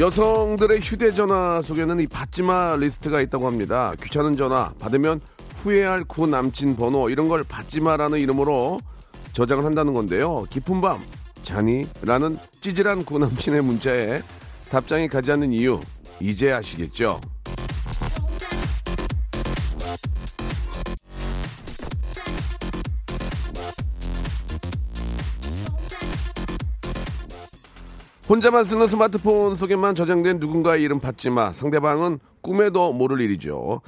[0.00, 3.92] 여성들의 휴대전화 속에는 이 받지마 리스트가 있다고 합니다.
[4.02, 5.20] 귀찮은 전화 받으면
[5.56, 8.80] 후회할 구 남친 번호 이런 걸 받지마라는 이름으로
[9.34, 10.44] 저장을 한다는 건데요.
[10.48, 11.02] 깊은 밤
[11.42, 11.86] 자니?
[12.00, 14.22] 라는 찌질한 구 남친의 문자에
[14.70, 15.78] 답장이 가지 않는 이유
[16.18, 17.20] 이제 아시겠죠?
[28.30, 33.80] 혼자만 쓰는 스마트폰 속에만 저장된 누군가의 이름 받지 마 상대방은 꿈에도 모를 일이죠.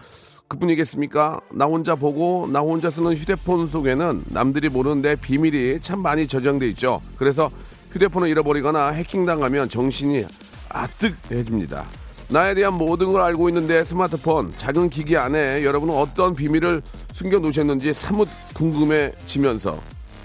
[0.49, 1.41] 그뿐이겠습니까?
[1.53, 6.67] 나 혼자 보고 나 혼자 쓰는 휴대폰 속에는 남들이 모르는 내 비밀이 참 많이 저장돼
[6.71, 7.01] 있죠.
[7.17, 7.53] 그래서
[7.93, 10.25] 휴대폰을 잃어버리거나 해킹당하면 정신이
[10.71, 11.85] 아뜩해집니다.
[12.29, 16.83] 나에 대한 모든 걸 알고 있는데 스마트폰 작은 기기 안에 여러분은 어떤 비밀을
[17.13, 19.79] 숨겨 놓으셨는지 사뭇 궁금해지면서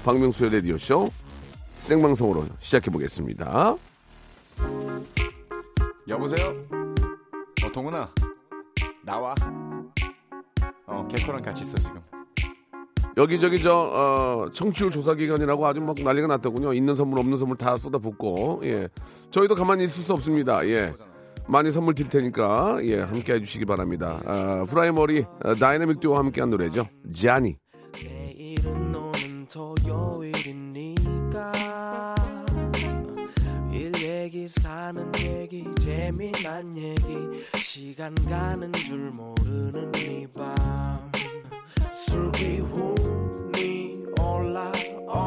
[0.03, 1.07] 박명수의 라디오 쇼
[1.81, 3.77] 생방송으로 시작해 보겠습니다.
[6.07, 6.49] 여보세요?
[7.65, 8.09] 어, 동훈아.
[9.03, 9.35] 나와.
[10.85, 12.01] 어, 개코랑 같이 있어, 지금.
[13.17, 16.73] 여기저기 저 어, 청취율 조사 기간이라고 아주 막 난리가 났더군요.
[16.73, 18.89] 있는 선물 없는 선물 다 쏟아붓고 예
[19.31, 20.65] 저희도 가만히 있을 수 없습니다.
[20.67, 20.93] 예
[21.47, 24.21] 많이 선물 드릴 테니까 예 함께 해주시기 바랍니다.
[24.25, 26.87] 아, 프라이머리 아, 다이나믹 듀오와 함께 한 노래죠.
[27.11, 27.57] 자니.
[28.03, 30.53] 내일은 오는 토요일이
[34.87, 37.17] 사는 얘기 재미난 얘기.
[37.57, 41.11] 시간 가는 줄 모르는 이밤
[42.05, 45.19] 술 기운이 올라오니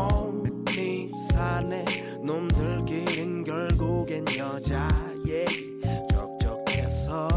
[1.31, 1.85] 산에
[2.25, 4.89] 놈들끼린 결국엔 여자
[5.29, 5.79] 얘기
[6.11, 7.29] 적적해서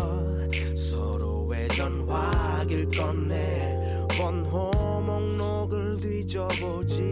[0.77, 7.11] 서로의 전화기를 꺼내 번호 목록을 뒤져보지.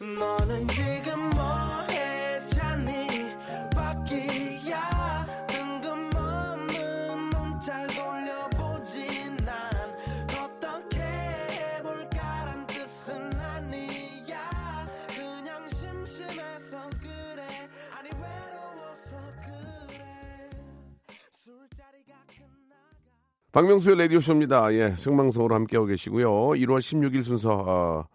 [0.00, 1.31] 너는 지금
[23.52, 24.72] 박명수의 라디오 쇼입니다.
[24.72, 26.30] 예 생방송으로 함께하고 계시고요.
[26.30, 28.06] 1월 16일 순서 어,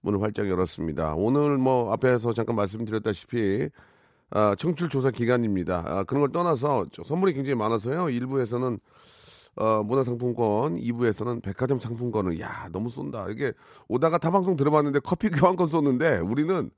[0.00, 1.16] 문을 활짝 열었습니다.
[1.16, 3.68] 오늘 뭐 앞에서 잠깐 말씀드렸다시피
[4.30, 5.82] 아, 청출 조사 기간입니다.
[5.86, 8.06] 아, 그런 걸 떠나서 저 선물이 굉장히 많아서요.
[8.06, 8.80] 1부에서는
[9.56, 13.26] 어, 문화상품권, 2부에서는 백화점 상품권을 야 너무 쏜다.
[13.28, 13.52] 이게
[13.88, 16.70] 오다가 타방송 들어봤는데 커피 교환권 쏘는데 우리는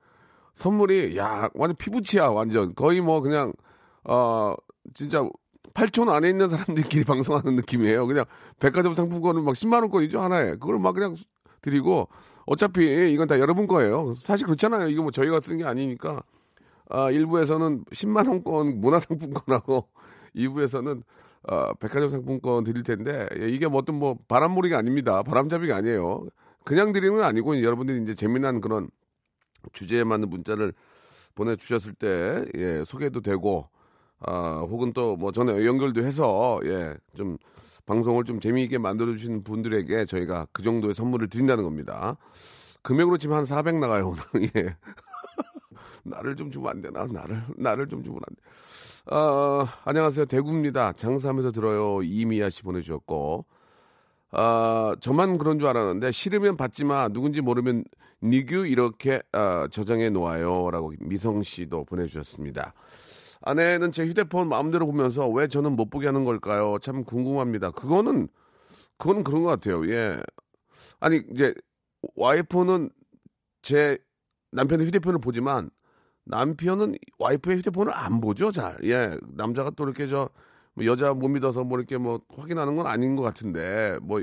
[0.57, 3.53] 선물이 야 완전 피부치야 완전 거의 뭐 그냥
[4.03, 4.55] 어
[4.93, 5.25] 진짜
[5.79, 8.07] 8촌 안에 있는 사람들끼리 방송하는 느낌이에요.
[8.07, 8.25] 그냥
[8.59, 11.15] 백화점 상품권은 막 10만 원권이죠 하나에 그걸 막 그냥
[11.63, 12.09] 드리고
[12.47, 14.15] 어차피 이건 다 여러분 거예요.
[14.17, 14.89] 사실 그렇잖아요.
[14.89, 16.23] 이거 뭐 저희가 쓴게 아니니까
[16.91, 19.89] 아, 1부에서는 10만 원권 문화상품권하고
[20.35, 21.03] 2부에서는
[21.49, 25.23] 어, 백화점 상품권 드릴 텐데 예, 이게 뭐 어떤 뭐 바람몰이가 아닙니다.
[25.23, 26.27] 바람잡이가 아니에요.
[26.65, 28.91] 그냥 드리는 건 아니고 여러분들이 이제 재미난 그런
[29.73, 30.73] 주제에 맞는 문자를
[31.37, 33.69] 보내주셨을 때 예, 소개도 되고
[34.21, 37.39] 아, 혹은 또 뭐 전에 연결도 해서 예, 좀
[37.87, 42.17] 방송을 좀 재미있게 만들어 주시는 분들에게 저희가 그 정도의 선물을 드린다는 겁니다.
[42.83, 44.51] 금액으로 치면 한 400 나가요 오늘.
[44.57, 44.77] 예.
[46.05, 47.07] 나를 좀 주면 안 되나?
[47.07, 49.15] 나를 나를 좀 주면 안 돼.
[49.17, 50.93] 어, 안녕하세요 대구입니다.
[50.93, 53.47] 장사하면서 들어요 이미아 씨 보내 주셨고
[54.33, 57.85] 아 저만 그런 줄 알았는데 싫으면 받지 마 누군지 모르면
[58.23, 62.75] 니규 이렇게 아, 저장해 놓아요라고 미성 씨도 보내 주셨습니다.
[63.41, 66.79] 아내는 제 휴대폰 마음대로 보면서 왜 저는 못 보게 하는 걸까요?
[66.81, 67.71] 참 궁금합니다.
[67.71, 68.29] 그거는
[68.99, 69.89] 그건 그런 것 같아요.
[69.91, 70.19] 예.
[71.01, 71.55] 아니 이제
[72.17, 72.91] 와이프는
[73.63, 73.99] 제
[74.53, 75.71] 남편의 휴대폰을 보지만
[76.25, 78.77] 남편은 와이프의 휴대폰을 안 보죠, 잘.
[78.85, 79.17] 예.
[79.29, 80.29] 남자가 또 이렇게 저뭐
[80.85, 84.21] 여자 못 믿어서 뭐 이렇게 뭐 확인하는 건 아닌 것 같은데 뭐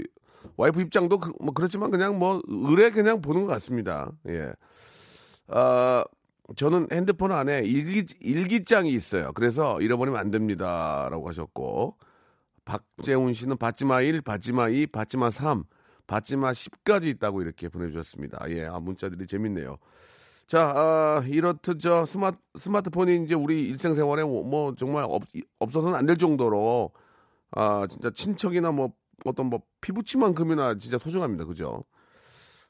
[0.57, 4.11] 와이프 입장도 그, 뭐 그렇지만 그냥 뭐 의뢰 그냥 보는 것 같습니다.
[4.29, 4.53] 예.
[5.47, 6.03] 아
[6.55, 9.31] 저는 핸드폰 안에 일기 일기장이 있어요.
[9.33, 11.97] 그래서 잃어버리면 안 됩니다 라고 하셨고
[12.65, 15.63] 박재훈 씨는 받지마 1, 받지마 2, 받지마 3,
[16.07, 18.45] 받지마 10까지 있다고 이렇게 보내주셨습니다.
[18.49, 19.77] 예, 아, 문자들이 재밌네요.
[20.47, 25.23] 자, 아, 이렇듯 저 스마트, 스마트폰이 이제 우리 일생생활에 뭐, 뭐 정말 없,
[25.59, 26.91] 없어서는 안 될 정도로
[27.51, 28.91] 아, 진짜 친척이나 뭐
[29.25, 31.45] 어떤 뭐 피부치만큼이나 진짜 소중합니다.
[31.45, 31.83] 그죠?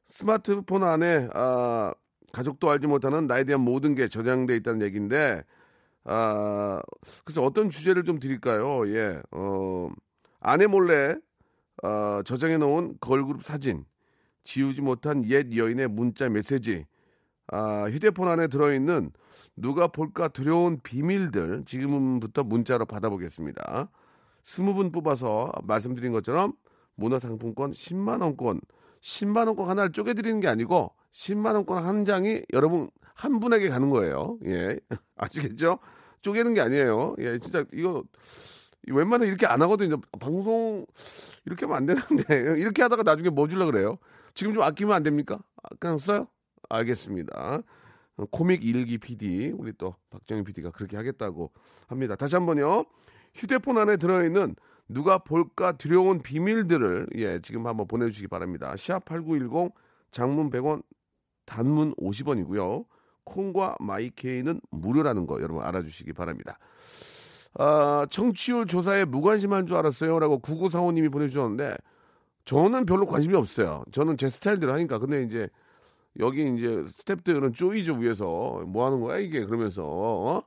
[0.07, 1.93] 스마트폰 안에 아,
[2.35, 5.41] 가족도 알지 못하는 나에 대한 모든 게 저장돼 있다는 얘기인데
[6.03, 6.81] 아,
[7.23, 8.87] 그래서 어떤 주제를 좀 드릴까요?
[8.89, 9.21] 예.
[9.31, 9.89] 어,
[10.41, 11.15] 아내 몰래
[11.81, 13.85] 어, 저장해 놓은 걸그룹 사진,
[14.43, 16.85] 지우지 못한 옛 여인의 문자 메시지,
[17.47, 19.11] 아, 휴대폰 안에 들어있는
[19.55, 23.89] 누가 볼까 두려운 비밀들 지금부터 문자로 받아보겠습니다.
[24.43, 26.53] 스무 분 뽑아서 말씀드린 것처럼
[26.95, 28.59] 문화상품권 10만 원권,
[29.01, 34.37] 10만 원권 하나를 쪼개드리는 게 아니고 10만 원권 한 장이 여러분 한 분에게 가는 거예요.
[34.45, 34.77] 예,
[35.15, 35.79] 아시겠죠?
[36.21, 37.15] 쪼개는 게 아니에요.
[37.19, 38.03] 예, 진짜 이거
[38.87, 40.01] 웬만하면 이렇게 안 하거든요.
[40.19, 40.85] 방송
[41.45, 43.97] 이렇게 하면 안 되는데 이렇게 하다가 나중에 뭐 주려 그래요?
[44.33, 45.39] 지금 좀 아끼면 안 됩니까?
[45.63, 46.27] 아, 그냥 써요?
[46.69, 47.61] 알겠습니다.
[48.17, 51.51] 어, 코믹 일기 PD 우리 또 박정희 PD가 그렇게 하겠다고
[51.87, 52.15] 합니다.
[52.15, 52.85] 다시 한번요.
[53.33, 54.55] 휴대폰 안에 들어있는
[54.89, 58.73] 누가 볼까 두려운 비밀들을 예 지금 한번 보내주시기 바랍니다.
[58.75, 59.71] 샵8910
[60.11, 60.83] 장문 100원
[61.45, 62.85] 단문 50원이고요.
[63.23, 66.57] 콩과 마이케이는 무료라는 거 여러분 알아주시기 바랍니다.
[67.57, 70.19] 아, 청취율 조사에 무관심한 줄 알았어요.
[70.19, 71.75] 라고 9945님이 보내주셨는데,
[72.43, 73.83] 저는 별로 관심이 없어요.
[73.91, 74.99] 저는 제 스타일대로 하니까.
[74.99, 75.49] 근데 이제,
[76.19, 78.63] 여기 이제 스탭들은 쪼이죠, 위에서.
[78.67, 79.45] 뭐 하는 거야, 이게?
[79.45, 80.43] 그러면서, 어?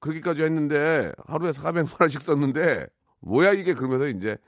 [0.00, 2.86] 그렇게까지 했는데, 하루에 400만원씩 썼는데,
[3.20, 3.72] 뭐야, 이게?
[3.74, 4.38] 그러면서 이제, 이-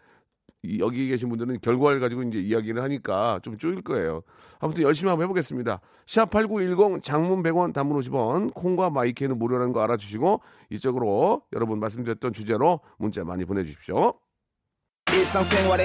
[0.79, 4.23] 여기 계신 분들은 결과를 가지고 이제 이야기를 하니까 좀 쪼일 거예요.
[4.59, 5.81] 아무튼 열심히 한번 해보겠습니다.
[6.07, 13.25] 샵8910 장문 100원 단문 50원 콩과 마이크는 무료라는 거 알아주시고 이쪽으로 여러분 말씀드렸던 주제로 문자
[13.25, 14.15] 많이 보내주십시오.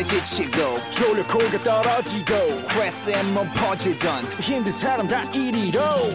[0.05, 0.59] 지치고,
[1.63, 2.35] 떨어지고,
[3.55, 4.23] 퍼지던,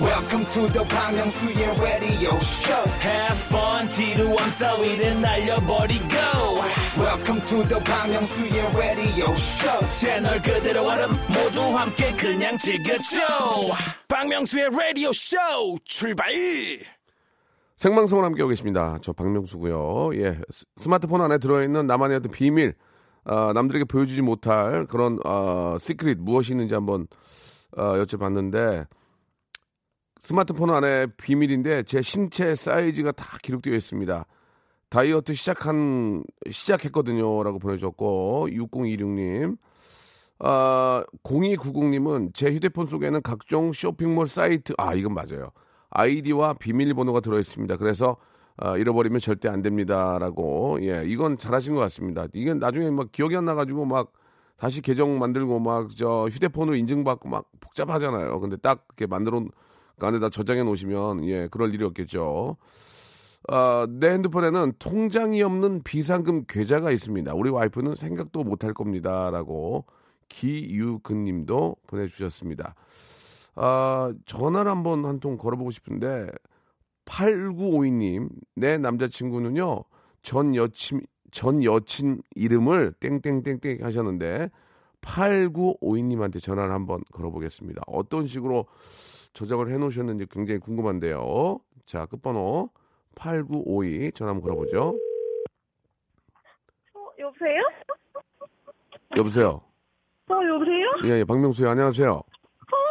[0.00, 1.18] welcome to the Bang
[1.80, 6.06] radio show Have fun 지루함 따위를 날려버리고
[6.98, 13.20] welcome to the Myung-soo's radio show 채널 그대로 얼음 모두 함께 그냥 즐겨줘
[14.08, 15.37] 박명수의 라디오 쇼
[15.84, 16.31] 출발
[17.76, 18.98] 생방송을 함께하고 계십니다.
[19.02, 20.10] 저 박명수고요.
[20.14, 22.75] 예, 스- 스마트폰 안에 들어있는 나만의 어떤 비밀,
[23.25, 27.06] 아, 남들에게 보여주지 못할 그런 어, secret 무엇이 있는지 한번
[27.78, 28.86] 어, 여쭤봤는데
[30.20, 34.26] 스마트폰 안에 비밀인데 제 신체 사이즈가 다 기록되어 있습니다.
[34.90, 39.56] 다이어트 시작한 시작했거든요라고 보내줬고 6026님
[40.40, 45.50] 아, 0290님은 제 휴대폰 속에는 각종 쇼핑몰 사이트 아 이건 맞아요.
[45.90, 47.76] 아이디와 비밀번호가 들어있습니다.
[47.76, 48.16] 그래서
[48.56, 52.26] 아, 잃어버리면 절대 안 됩니다라고 예 이건 잘하신 것 같습니다.
[52.32, 54.12] 이게 나중에 막 기억이 안 나가지고 막
[54.56, 58.40] 다시 계정 만들고 막 저 휴대폰으로 인증받고 막 복잡하잖아요.
[58.40, 59.40] 근데 딱 이렇게 만들어
[59.98, 62.56] 그 안에다 저장해 놓으시면 예 그럴 일이 없겠죠.
[63.48, 67.34] 아, 내 핸드폰에는 통장이 없는 비상금 계좌가 있습니다.
[67.34, 69.87] 우리 와이프는 생각도 못할 겁니다라고
[70.28, 72.75] 기유근님도 보내주셨습니다.
[73.56, 76.28] 아, 전화를 한번 한 통 걸어보고 싶은데
[77.04, 79.84] 8952님 내 남자친구는요
[80.22, 81.00] 전 여친
[81.32, 84.50] 전 여친 이름을 땡땡땡땡 하셨는데
[85.00, 87.82] 8952님한테 전화를 한번 걸어보겠습니다.
[87.86, 88.67] 어떤 식으로
[89.32, 91.58] 저장을 해놓으셨는지 굉장히 궁금한데요.
[91.86, 92.70] 자 끝번호
[93.20, 94.98] 8952 전화 한번 걸어보죠.
[96.94, 97.62] 어, 여보세요?
[99.17, 99.60] 여보세요.
[100.31, 100.86] 어, 여보세요?
[101.05, 101.69] 예, 예 박명수요.
[101.69, 102.10] 안녕하세요.
[102.12, 102.22] 어,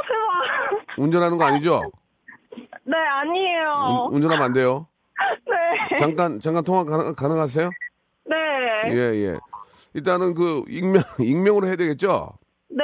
[0.07, 0.97] 대박.
[0.97, 1.81] 운전하는 거 아니죠?
[2.83, 4.07] 네, 아니에요.
[4.09, 4.87] 운, 운전하면 안 돼요.
[5.47, 5.97] 네.
[5.97, 7.69] 잠깐 잠깐 통화 가능, 가능하세요?
[8.25, 8.35] 네.
[8.87, 9.37] 예, 예.
[9.93, 12.33] 일단은 그 익명 익명으로 해야 되겠죠?
[12.69, 12.83] 네.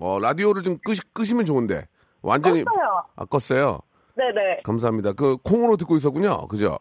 [0.00, 1.86] 어, 라디오를 좀 끄시, 끄시면 좋은데.
[2.20, 3.04] 완전히 껐어요.
[3.14, 3.80] 아, 껐어요.
[4.18, 4.60] 네네.
[4.64, 5.12] 감사합니다.
[5.12, 6.48] 그 콩으로 듣고 있었군요.
[6.48, 6.78] 그죠?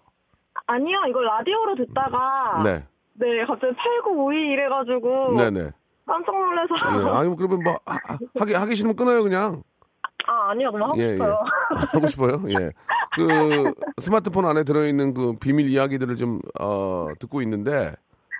[0.66, 2.62] 아니요, 이걸 라디오로 듣다가.
[2.64, 2.84] 네.
[3.14, 5.34] 네, 갑자기 8952 이래가지고.
[5.38, 5.72] 네, 네.
[6.08, 6.74] 깜짝 놀라서.
[6.76, 7.18] 예.
[7.20, 9.62] 아니 뭐 그러면 뭐 하, 하- 하기 하기 싫으면 끊어요, 그냥.
[10.26, 11.12] 아, 아니요, 너무 하고 예, 예.
[11.14, 11.40] 싶어요.
[11.94, 12.42] 하고 싶어요.
[12.50, 12.72] 예.
[13.16, 17.94] 그 스마트폰 안에 들어 있는 그 비밀 이야기들을 좀 어, 듣고 있는데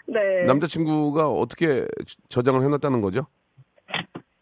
[0.08, 0.44] 네.
[0.46, 1.86] 남자친구가 어떻게
[2.30, 3.28] 저장을 해 놨다는 거죠?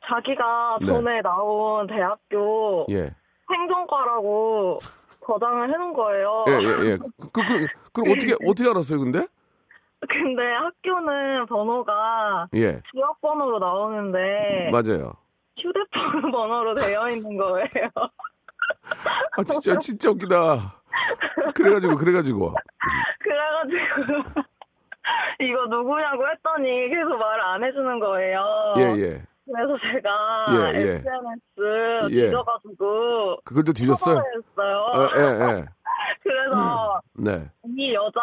[0.07, 0.87] 자기가 네.
[0.87, 3.13] 전에 나온 대학교 예.
[3.51, 4.79] 행정과라고
[5.25, 6.45] 저장을 해놓은 거예요.
[6.47, 6.97] 예, 예, 예.
[6.97, 9.25] 그, 그, 그, 그럼 어떻게 어떻게 알았어요, 근데?
[10.07, 12.81] 근데 학교는 번호가 예.
[12.91, 15.13] 지역 번호로 나오는데 맞아요.
[15.57, 17.89] 휴대폰 번호로 되어 있는 거예요.
[19.37, 20.75] 아 진짜 진짜 웃기다.
[21.55, 22.53] 그래가지고 그래가지고
[23.19, 24.45] 그래가지고
[25.39, 28.73] 이거 누구냐고 했더니 계속 말을 안 해주는 거예요.
[28.77, 29.23] 예 예.
[29.45, 30.09] 그래서 제가
[30.49, 30.79] 예, 예.
[30.95, 32.23] SNS 예.
[32.25, 34.17] 뒤져가지고 그걸도 뒤졌어요?
[34.17, 34.77] 했어요.
[34.93, 35.65] 어, 예, 예.
[36.23, 37.47] 그래서 네.
[37.77, 38.19] 이 여자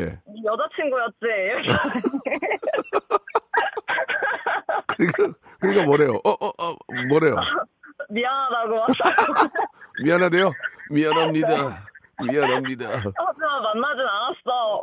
[0.00, 0.18] 예.
[0.34, 1.26] 이 여자친구였지.
[4.88, 5.28] 그러니까,
[5.60, 6.20] 그러니까 뭐래요?
[6.24, 6.74] 어, 어, 어,
[7.08, 7.36] 뭐래요?
[8.10, 8.86] 미안하다고.
[10.02, 10.50] 미안하대요?
[10.90, 11.54] 미안합니다.
[12.24, 12.88] 미안합니다.
[12.90, 14.82] 하지만 만나진 않았어.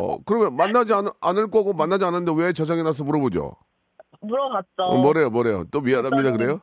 [0.00, 3.56] 어, 그러면 만나지 않, 않을 거고 만나지 않았는데 왜 저장해놨어 물어보죠.
[4.24, 4.68] 물어봤죠.
[4.78, 5.64] 어, 뭐래요, 뭐래요?
[5.70, 6.60] 또 미안합니다, 그래요?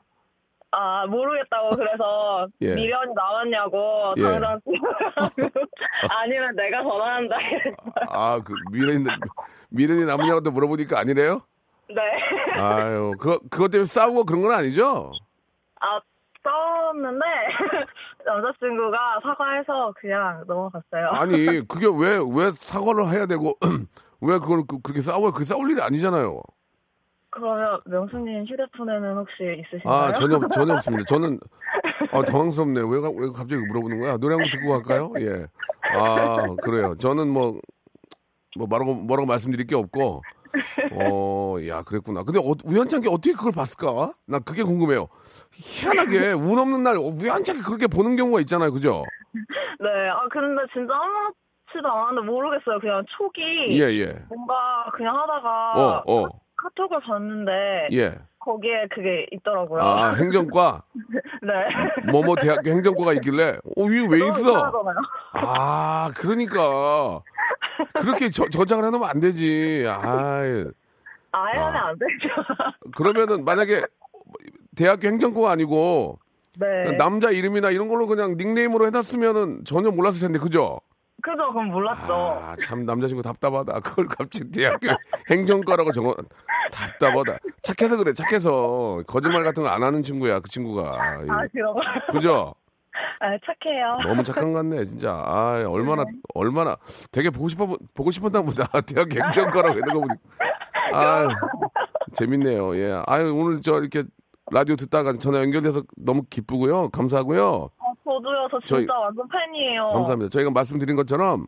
[0.71, 2.73] 아 모르겠다고 그래서 예.
[2.73, 4.23] 미련이 나왔냐고 예.
[4.23, 4.61] 당장
[6.09, 7.35] 아니면 내가 전화한다.
[8.09, 9.03] 아, 그 미련이
[9.69, 11.41] 미련이 남냐고 또 물어보니까 아니래요?
[11.89, 12.01] 네.
[12.57, 15.11] 아유, 그거 그것 때문에 싸우고 그런 건 아니죠?
[15.81, 15.99] 아
[16.43, 17.25] 싸웠는데
[18.25, 21.09] 남자친구가 사과해서 그냥 넘어갔어요.
[21.11, 23.53] 아니, 그게 왜왜 사과를 해야 되고
[24.21, 25.31] 왜 그걸 그, 그렇게 싸워요?
[25.31, 26.41] 그게 싸울 일이 아니잖아요.
[27.31, 29.93] 그러면 명수님 휴대폰에는 혹시 있으신가요?
[29.93, 31.03] 아, 전혀 전혀 없습니다.
[31.05, 31.39] 저는
[32.11, 32.81] 아, 당황스럽네.
[32.81, 34.17] 왜, 가- 왜 갑자기 물어보는 거야?
[34.17, 35.13] 노래 한 곡 듣고 갈까요?
[35.19, 35.45] 예.
[35.97, 36.95] 아, 그래요.
[36.97, 37.53] 저는 뭐,
[38.57, 40.21] 뭐, 뭐라고, 뭐라고 말씀드릴 게 없고,
[40.91, 42.23] 어, 야, 그랬구나.
[42.23, 44.13] 근데 어, 우연찮게 어떻게 그걸 봤을까?
[44.27, 45.07] 나 그게 궁금해요.
[45.53, 48.71] 희한하게, 운 없는 날, 우연찮게 그렇게 보는 경우가 있잖아요.
[48.73, 49.03] 그죠?
[49.79, 49.87] 네.
[50.09, 52.79] 아 근데 진짜 아무렇지도 않았는데 모르겠어요.
[52.79, 54.15] 그냥 촉이 예, 예.
[54.27, 56.27] 뭔가 그냥 하다가 어, 어.
[56.61, 58.19] 카톡을 봤는데 예.
[58.39, 59.81] 거기에 그게 있더라고요.
[59.81, 60.83] 아, 행정과,
[61.43, 62.11] 네.
[62.11, 64.71] 뭐뭐 대학교 행정과가 있길래, 어, 이게 왜 너무 있어?
[65.33, 67.21] 아, 그러니까.
[67.99, 69.85] 그렇게 저, 저장을 해놓으면 안 되지.
[69.87, 70.65] 아이.
[71.33, 71.67] 아예 아.
[71.67, 72.29] 하면 안 되죠.
[72.95, 73.81] 그러면은 만약에
[74.75, 76.19] 대학교 행정과가 아니고
[76.59, 76.97] 네.
[76.97, 80.81] 남자 이름이나 이런 걸로 그냥 닉네임으로 해놨으면은 전혀 몰랐을 텐데 그죠?
[81.21, 81.51] 그죠?
[81.53, 82.13] 그럼 몰랐죠.
[82.13, 83.79] 아 참 남자친구 답답하다.
[83.81, 84.87] 그걸 갑자기 대학교
[85.29, 86.13] 행정과라고 적어
[86.71, 87.37] 답답하다.
[87.61, 90.97] 착해서 그래 착해서 거짓말 같은 거 안 하는 친구야 그 친구가.
[91.01, 91.27] 아, 예.
[91.27, 91.75] 거.
[92.11, 92.53] 그죠?
[93.19, 93.97] 아, 착해요.
[94.03, 95.11] 너무 착한 것 같네 진짜.
[95.13, 96.75] 아 얼마나 얼마나
[97.11, 98.65] 되게 보고 싶어 보고 싶었나 보다.
[98.81, 100.13] 대학 행정과라고 했는 거 보니.
[100.93, 101.27] 아
[102.13, 102.75] 재밌네요.
[102.77, 103.01] 예.
[103.07, 104.03] 아유 오늘 저 이렇게
[104.51, 106.89] 라디오 듣다가 전화 연결돼서 너무 기쁘고요.
[106.89, 107.69] 감사하고요.
[108.05, 108.47] 아, 저도요.
[108.51, 109.89] 저 진짜 저희- 완전 팬이에요.
[109.93, 110.29] 감사합니다.
[110.29, 111.47] 저희가 말씀드린 것처럼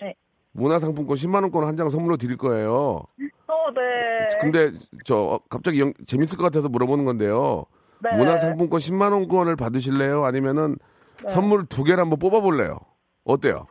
[0.00, 0.14] 네.
[0.52, 3.02] 문화상품권 10만 원권 한 장 선물로 드릴 거예요.
[3.46, 4.28] 어, 네.
[4.40, 4.72] 근데
[5.04, 7.64] 저 어, 갑자기 영- 재밌을 것 같아서 물어보는 건데요.
[8.00, 8.16] 네.
[8.16, 10.24] 문화상품권 10만 원권을 받으실래요?
[10.24, 10.76] 아니면은
[11.22, 11.30] 네.
[11.30, 12.78] 선물 두 개를 한번 뽑아볼래요?
[13.24, 13.66] 어때요?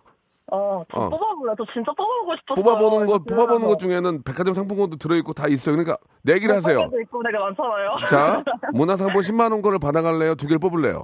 [0.51, 1.09] 어, 저 어.
[1.09, 1.55] 뽑아볼래요.
[1.57, 2.63] 저 진짜 뽑아보고 싶었어요.
[2.63, 3.79] 뽑아보는 것 뽑아보는 것.
[3.79, 5.75] 중에는 백화점 상품권도 들어있고 다 있어요.
[5.75, 6.89] 그러니까 내기를 하세요.
[6.89, 8.07] 도 있고 되게 많잖아요.
[8.09, 8.43] 자,
[8.73, 10.35] 문화상품 10만 원권을 받아갈래요?
[10.35, 11.03] 두 개를 뽑을래요?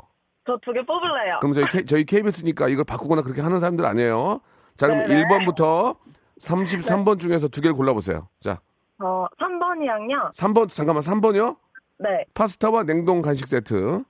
[0.50, 1.38] 저 두 개 뽑을래요.
[1.42, 4.42] 그럼 저희 K, 저희 KBS니까 이걸 바꾸거나 그렇게 하는 사람들 아니에요.
[4.78, 5.24] 자, 그럼 네네.
[5.26, 5.96] 1번부터
[6.42, 8.28] 33번 중에서 두 개를 골라보세요.
[8.40, 8.60] 자,
[9.00, 10.32] 어, 3번이랑요.
[10.34, 11.58] 3번 잠깐만 3번이요?
[12.00, 12.26] 네.
[12.34, 13.96] 파스타와 냉동 간식 세트.
[13.98, 14.04] 어,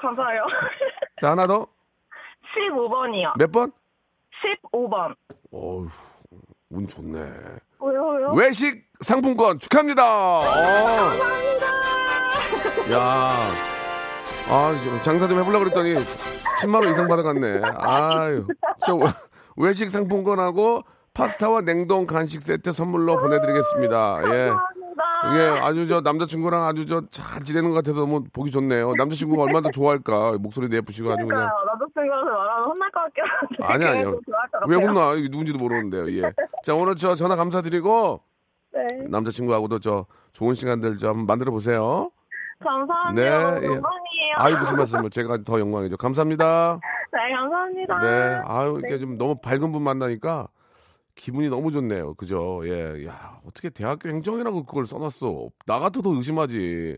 [0.00, 0.42] 감사해요.
[1.20, 1.66] 자, 하나 더.
[2.56, 3.38] 15번이요.
[3.38, 3.72] 몇 번?
[4.72, 5.14] 15번.
[5.52, 5.88] 어휴,
[6.70, 7.18] 운 좋네.
[7.80, 8.32] 왜요, 왜요?
[8.34, 10.04] 외식 상품권 축하합니다.
[10.40, 10.42] 어.
[12.92, 13.75] 야.
[14.48, 15.94] 아, 저 장사 좀 해보려고 그랬더니
[16.60, 17.60] 10만 원 이상 받아갔네.
[17.78, 18.46] 아유.
[18.84, 19.06] 저 외-
[19.56, 20.82] 외식 상품권하고
[21.14, 24.20] 파스타와 냉동 간식 세트 선물로 보내드리겠습니다.
[24.24, 24.48] 예.
[24.50, 24.76] 감사합니다.
[25.32, 28.92] 이게 아주 저 남자친구랑 아주 저 잘 지내는 것 같아서 너무 보기 좋네요.
[28.96, 30.36] 남자친구가 얼마나 더 좋아할까.
[30.38, 31.48] 목소리도 예쁘시고 아주 그냥.
[31.48, 31.64] 그러니까요.
[31.66, 33.24] 남자친구한테 말하면 혼날 것 같긴
[33.58, 33.64] 한데.
[33.64, 34.20] 아니, 아니요.
[34.68, 34.76] 왜.
[34.76, 35.14] 혼나?
[35.14, 36.10] 이게 누군지도 모르는데요.
[36.22, 36.32] 예.
[36.62, 38.20] 자, 오늘 저 전화 감사드리고
[38.74, 38.86] 네.
[39.08, 42.10] 남자친구하고도 저 좋은 시간들 좀 만들어 보세요.
[42.62, 43.60] 감사합니다.
[43.60, 43.66] 네, 예.
[43.66, 44.34] 영광이에요.
[44.36, 45.96] 아유 무슨 말씀을 제가 더 영광이죠.
[45.96, 46.80] 감사합니다.
[47.12, 47.98] 네, 감사합니다.
[48.00, 50.48] 네, 아유 이게 좀 너무 밝은 분 만나니까
[51.14, 52.14] 기분이 너무 좋네요.
[52.14, 52.60] 그죠?
[52.64, 55.48] 예, 야 어떻게 대학교 행정이라고 그걸 써놨어?
[55.66, 56.96] 나 같아도 의심하지.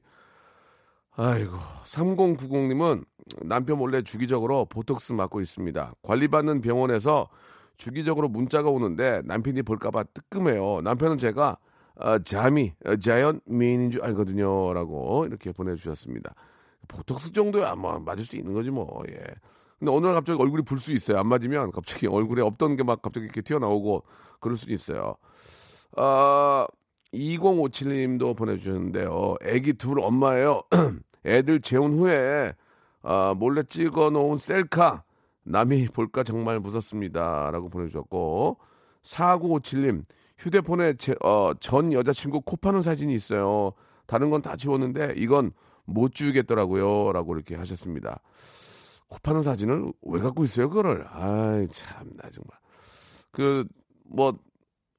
[1.16, 3.04] 아이고 3090님은
[3.42, 5.92] 남편 몰래 주기적으로 보톡스 맞고 있습니다.
[6.02, 7.28] 관리받는 병원에서
[7.76, 10.80] 주기적으로 문자가 오는데 남편이 볼까봐 뜨끔해요.
[10.82, 11.56] 남편은 제가
[11.98, 16.34] 어, 잠이 어, 자연 미인인 줄 알거든요 라고 이렇게 보내주셨습니다.
[16.88, 19.02] 보톡스 정도야 뭐 맞을 수 있는 거지 뭐.
[19.10, 19.14] 예.
[19.78, 21.18] 근데 어느 날 갑자기 얼굴이 불 수 있어요.
[21.18, 24.04] 안 맞으면 갑자기 얼굴에 없던 게 막 갑자기 이렇게 튀어나오고
[24.40, 25.16] 그럴 수도 있어요.
[25.96, 26.66] 아
[27.14, 29.36] 2057님도 보내주셨는데요.
[29.42, 30.62] 애기 둘 엄마예요.
[31.26, 32.52] 애들 재운 후에
[33.02, 35.04] 아, 몰래 찍어 놓은 셀카
[35.44, 38.58] 남이 볼까 정말 무섭습니다 라고 보내주셨고
[39.02, 40.02] 4957님
[40.38, 43.72] 휴대폰에 제, 어, 전 여자친구 코 파는 사진이 있어요.
[44.06, 45.52] 다른 건 다 지웠는데 이건
[45.84, 47.12] 못 지우겠더라고요.
[47.12, 48.20] 라고 이렇게 하셨습니다.
[49.08, 51.06] 코 파는 사진을 왜 갖고 있어요, 그거를?
[51.10, 52.58] 아이, 참나, 정말.
[53.32, 53.66] 그,
[54.04, 54.38] 뭐,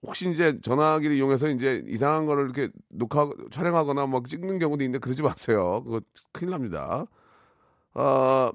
[0.01, 5.22] 혹시 이제 전화기를 이용해서 이제 이상한 거를 이렇게 녹화 촬영하거나 막 찍는 경우도 있는데 그러지
[5.22, 5.84] 마세요.
[5.84, 6.00] 그거
[6.31, 7.05] 큰일 납니다.
[7.93, 8.51] 어,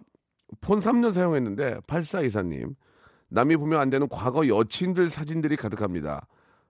[0.61, 2.75] 폰 3년 사용했는데 8424님
[3.29, 6.27] 남이 보면 안 되는 과거 여친들 사진들이 가득합니다.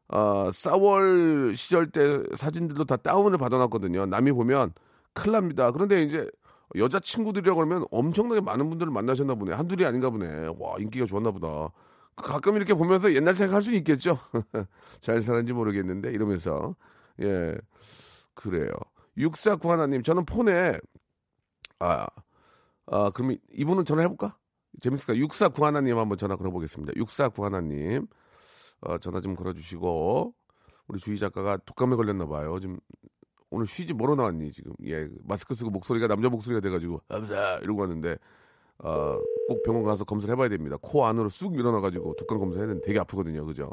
[0.09, 4.07] 어, 싸월 시절 때 사진들도 다 다운을 받아놨거든요.
[4.07, 4.73] 남이 보면
[5.13, 5.71] 큰일 납니다.
[5.71, 6.29] 그런데 이제
[6.77, 9.55] 여자 친구들이라고 그러면 엄청나게 많은 분들을 만나셨나 보네.
[9.55, 10.49] 한둘이 아닌가 보네.
[10.59, 11.71] 와, 인기가 좋았나 보다.
[12.17, 14.19] 가끔 이렇게 보면서 옛날 생각할 수 있겠죠.
[15.01, 16.77] 잘 살았는지 모르겠는데 이러면서
[17.21, 17.55] 예
[18.35, 18.71] 그래요.
[19.17, 20.79] 649 하나님 저는 폰에
[21.81, 22.07] 아,
[22.87, 24.37] 아 그러면 이분은 전화 해볼까?
[24.81, 25.17] 재밌을까?
[25.17, 26.93] 649 하나님 한번 전화 걸어보겠습니다.
[26.97, 28.07] 649 하나님
[28.83, 30.35] 어, 전화 좀 걸어주시고
[30.89, 32.59] 우리 주희 작가가 독감에 걸렸나 봐요.
[32.61, 32.79] 지금
[33.51, 34.73] 오늘 쉬지 뭐로 나왔니 지금?
[34.85, 38.17] 예 마스크 쓰고 목소리가 남자 목소리가 돼가지고 감사 이러고 왔는데
[38.79, 39.17] 어,
[39.49, 40.77] 꼭 병원 가서 검사를 해봐야 됩니다.
[40.83, 43.45] 코 안으로 쑥 밀어넣어가지고 독감 검사해야 되는데 되게 아프거든요.
[43.47, 43.71] 그죠?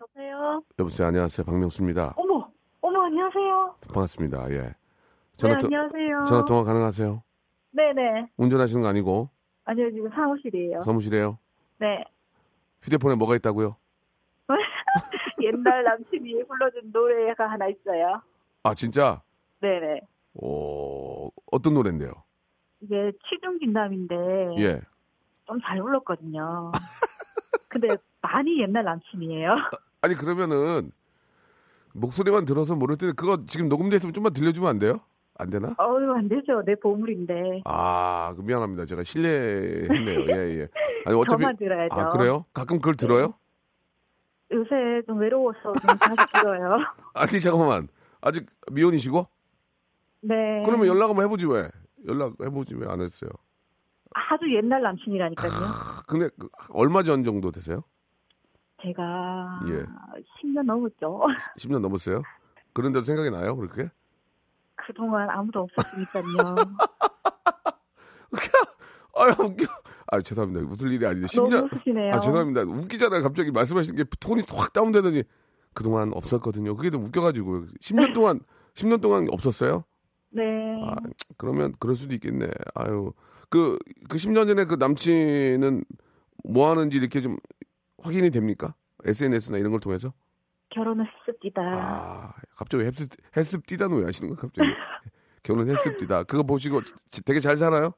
[0.00, 0.62] 여보세요?
[0.78, 1.08] 여보세요.
[1.08, 1.44] 안녕하세요.
[1.44, 2.14] 박명수입니다.
[2.16, 3.76] 어머, 어머, 안녕하세요.
[3.92, 4.50] 반갑습니다.
[4.52, 4.58] 예.
[4.62, 4.74] 네,
[5.36, 6.24] 전화, 통- 안녕하세요.
[6.26, 7.22] 전화 통화 가능하세요?
[7.72, 8.30] 네네.
[8.36, 9.28] 운전하시는 거 아니고
[9.64, 10.82] 아니요, 지금 사무실이에요.
[10.82, 11.38] 사무실에요?
[11.78, 12.04] 네.
[12.82, 13.76] 휴대폰에 뭐가 있다고요?
[15.42, 18.20] 옛날 남친이 불러준 노래가 하나 있어요.
[18.62, 19.22] 아 진짜?
[19.60, 20.00] 네네.
[20.42, 22.10] 어, 어떤 노래인데요?
[22.80, 24.14] 이게 취중진담인데
[24.58, 24.80] 예.
[25.46, 26.70] 좀 잘 불렀거든요.
[27.68, 27.88] 근데
[28.22, 29.56] 많이 옛날 남친이에요.
[30.02, 30.92] 아니 그러면은
[31.92, 35.00] 목소리만 들어서 모를 때 그거 지금 녹음돼 있으면 좀만 들려주면 안 돼요?
[35.36, 35.74] 안 되나?
[35.78, 36.62] 어휴, 안 되죠.
[36.64, 37.62] 내 보물인데.
[37.64, 38.84] 아, 그 미안합니다.
[38.86, 40.20] 제가 실례했네요.
[40.36, 40.68] 예, 예.
[41.06, 41.94] 아니 어차피 저만 들어야죠.
[41.94, 42.44] 아 그래요?
[42.52, 43.34] 가끔 그걸 들어요?
[44.52, 46.78] 요새 좀 외로워서 좀 자주 들어요.
[47.14, 47.88] 아니 잠깐만.
[48.20, 49.26] 아직 미혼이시고?
[50.22, 50.62] 네.
[50.66, 51.68] 그러면 연락 한번 해보지 왜?
[52.06, 53.30] 연락 해보지 왜 안 했어요?
[54.12, 55.50] 아주 옛날 남친이라니까요.
[55.52, 57.84] 아, 근데 그 얼마 전 정도 되세요?
[58.82, 59.84] 제가 예.
[60.42, 61.20] 10년 넘었죠.
[61.58, 62.22] 10년 넘었어요?
[62.72, 63.56] 그런데도 생각이 나요?
[63.56, 63.84] 그렇게?
[64.76, 66.56] 그동안 아무도 없었으니까요.
[69.16, 69.64] 아유 웃겨.
[70.10, 70.66] 아 죄송합니다.
[70.70, 71.50] 웃을 일이 아닌데 10년.
[71.50, 72.14] 너무 웃으시네요.
[72.14, 72.62] 아 죄송합니다.
[72.62, 73.22] 웃기잖아요.
[73.22, 75.22] 갑자기 말씀하시는 게 톤이 확 다운되더니
[75.72, 76.74] 그동안 없었거든요.
[76.76, 78.40] 그게 좀 웃겨가지고 10년 동안
[78.74, 79.84] 10년 동안 없었어요?
[80.30, 80.42] 네.
[80.84, 80.96] 아
[81.36, 82.48] 그러면 그럴 수도 있겠네.
[82.74, 83.12] 아유
[83.50, 85.84] 그그 그 10년 전에 그 남친은
[86.44, 87.36] 뭐 하는지 이렇게 좀
[88.02, 88.74] 확인이 됩니까?
[89.04, 90.12] SNS나 이런 걸 통해서?
[90.70, 91.60] 결혼을 했습니다.
[91.62, 92.84] 아 갑자기
[93.36, 94.36] 헬스 뛰다는 왜 하시는 거예요?
[94.40, 94.68] 갑자기
[95.42, 96.22] 결혼했습 뛰다.
[96.24, 97.92] 그거 보시고 지- 되게 잘 살아요?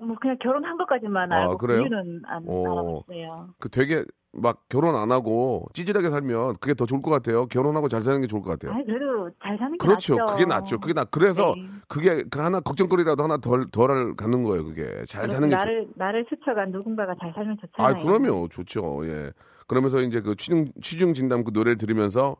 [0.00, 1.80] 뭐 그냥 결혼한 것까지만 아, 알고 그래요?
[1.80, 3.02] 이유는 안 어.
[3.06, 3.54] 알아봤어요.
[3.58, 7.46] 그 되게 막 결혼 안 하고 찌질하게 살면 그게 더 좋을 것 같아요.
[7.46, 8.72] 결혼하고 잘 사는 게 좋을 것 같아요.
[8.76, 10.16] 아니 그래도 잘 사는 게 그렇죠.
[10.16, 10.26] 낫죠.
[10.32, 10.78] 그게 낫죠.
[10.80, 11.04] 그게 나.
[11.04, 11.68] 그래서 네.
[11.88, 14.64] 그게 그 하나 걱정거리라도 하나 덜 덜 갖는 거예요.
[14.64, 15.56] 그게 잘 그래서 사는 게.
[15.56, 17.96] 좋- 나를 나를 스쳐간 누군가가 잘 살면 좋잖아요.
[17.96, 18.48] 아, 그럼요.
[18.48, 19.00] 좋죠.
[19.08, 19.32] 예.
[19.66, 22.36] 그러면서 이제 그 취중 취중 진담 그 노래를 들으면서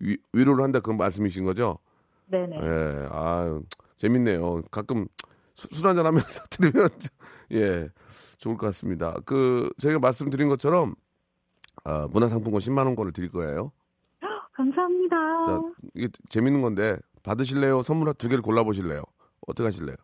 [0.00, 1.78] 위, 위로를 한다 그런 말씀이신 거죠?
[2.26, 2.56] 네네.
[2.56, 3.06] 예.
[3.10, 3.58] 아,
[3.96, 4.62] 재밌네요.
[4.70, 5.06] 가끔
[5.58, 6.88] 술 한잔 하면서 들으면
[7.52, 7.88] 예.
[8.38, 9.16] 좋을 것 같습니다.
[9.26, 10.94] 그 제가 말씀드린 것처럼
[11.84, 13.72] 아, 문화상품권 10만 원권을 드릴 거예요.
[14.54, 15.16] 감사합니다.
[15.46, 15.60] 자,
[15.94, 17.82] 이게 재밌는 건데 받으실래요?
[17.82, 19.02] 선물 두 개를 골라 보실래요?
[19.48, 19.96] 어떻게 하실래요?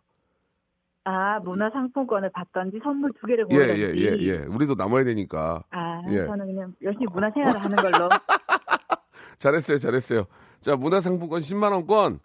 [1.05, 3.83] 아 문화 상품권을 받던지 선물 두 개를 예, 고르던지.
[3.83, 4.37] 예, 예, 예.
[4.47, 5.63] 우리도 남아야 되니까.
[5.71, 6.25] 아 예.
[6.27, 8.09] 저는 그냥 열심히 문화 생활을 하는 걸로.
[9.39, 10.25] 잘했어요, 잘했어요.
[10.61, 12.21] 자, 문화 상품권 10만 원권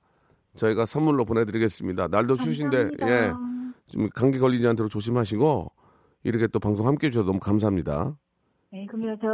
[0.59, 2.09] 저희가 선물로 보내드리겠습니다.
[2.09, 2.91] 날도 추우신데.
[3.01, 3.31] 예,
[3.87, 5.71] 좀 감기 걸리지 않도록 조심하시고
[6.23, 8.15] 이렇게 또 방송 함께 해주셔서 너무 감사합니다.
[8.71, 9.27] 네, 그러면 저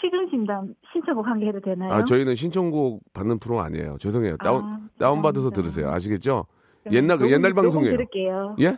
[0.00, 1.92] 취중 진담 신청곡 한 개 해도 되나요?
[1.92, 3.98] 아, 저희는 신청곡 받는 프로 아니에요.
[4.00, 4.36] 죄송해요.
[4.38, 5.50] 다운 아, 다운 받아서.
[5.50, 5.90] 들으세요.
[5.90, 6.46] 아시겠죠?
[6.90, 7.92] 옛날 그 옛날 방송이에요.
[7.92, 8.56] 들을게요.
[8.60, 8.76] 예?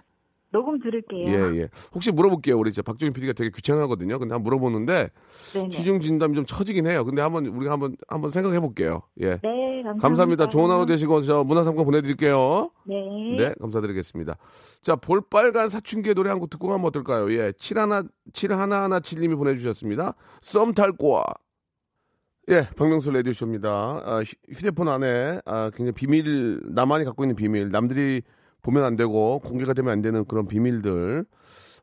[0.54, 1.26] 녹음 들을게요.
[1.28, 1.68] 예, 예.
[1.92, 2.56] 혹시 물어볼게요.
[2.56, 4.20] 우리 이제 박정희 PD가 되게 귀찮아하거든요.
[4.20, 5.10] 근데 한번 물어보는데
[5.52, 5.68] 네네.
[5.70, 7.04] 취중 진담이 좀 처지긴 해요.
[7.04, 9.02] 근데 한번 우리가 한번 한번 생각해 볼게요.
[9.20, 9.38] 예.
[9.42, 9.98] 네, 감사합니다.
[10.00, 10.48] 감사합니다.
[10.48, 12.70] 좋은 하루 되시고 저 문화상품 보내드릴게요.
[12.86, 12.94] 네.
[13.36, 14.36] 네, 감사드리겠습니다.
[14.82, 17.32] 자, 볼빨간 사춘기의 노래 한 곡 듣고 가면 어떨까요?
[17.32, 20.14] 예, 71, 7117님이 보내주셨습니다.
[20.40, 21.24] 썸탈 꼬아.
[22.50, 23.70] 예, 박명수 레디오쇼입니다.
[24.04, 28.20] 아, 휴- 휴대폰 안에 아, 굉장히 비밀, 나만이 갖고 있는 비밀, 남들이
[28.64, 31.24] 보면 안 되고 공개가 되면 안 되는 그런 비밀들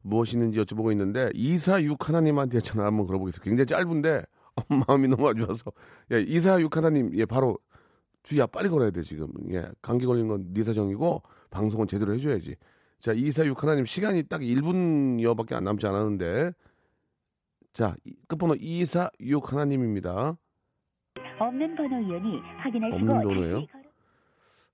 [0.01, 3.43] 무엇이 있는지 여쭤보고 있는데 246 하나님한테 전화 한번 걸어보겠습니다.
[3.43, 4.23] 굉장히 짧은데
[4.55, 5.71] 어, 마음이 너무 안 좋아서.
[6.11, 7.57] 예, 246 하나님 예, 바로
[8.23, 9.27] 주희야 빨리 걸어야 돼 지금.
[9.51, 12.55] 예 감기 걸린 건 네 사정이고 방송은 제대로 해줘야지.
[12.99, 16.51] 자 246 하나님 시간이 딱 1분여밖에 안 남지 않았는데.
[17.73, 20.35] 자 이- 끝번호 246 하나님입니다.
[21.39, 23.65] 없는 번호이오니 확인하시고 없는 번호예요?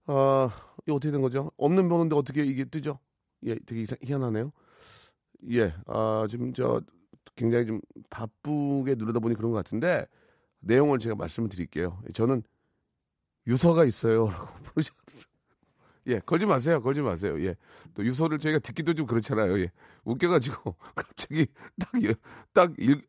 [0.08, 0.50] 아
[0.86, 3.00] 이거 어떻게 된 거죠 없는 번호인데 어떻게 이게 뜨죠
[3.46, 4.52] 예 되게 이상, 희한하네요
[5.52, 6.82] 예 아 지금 저
[7.36, 10.08] 굉장히 좀 바쁘게 누르다 보니 그런 것 같은데
[10.60, 12.02] 내용을 제가 말씀을 드릴게요.
[12.14, 12.42] 저는
[13.46, 15.28] 유서가 있어요라고 부르셨어요.
[16.08, 16.82] 예, 걸지 마세요.
[16.82, 17.40] 걸지 마세요.
[17.46, 17.56] 예.
[17.94, 19.60] 또 유서를 저희가 듣기도 좀 그렇잖아요.
[19.60, 19.72] 예.
[20.06, 21.46] 웃겨가지고 갑자기
[21.80, 22.14] 딱, 여-
[22.54, 23.02] 딱 일,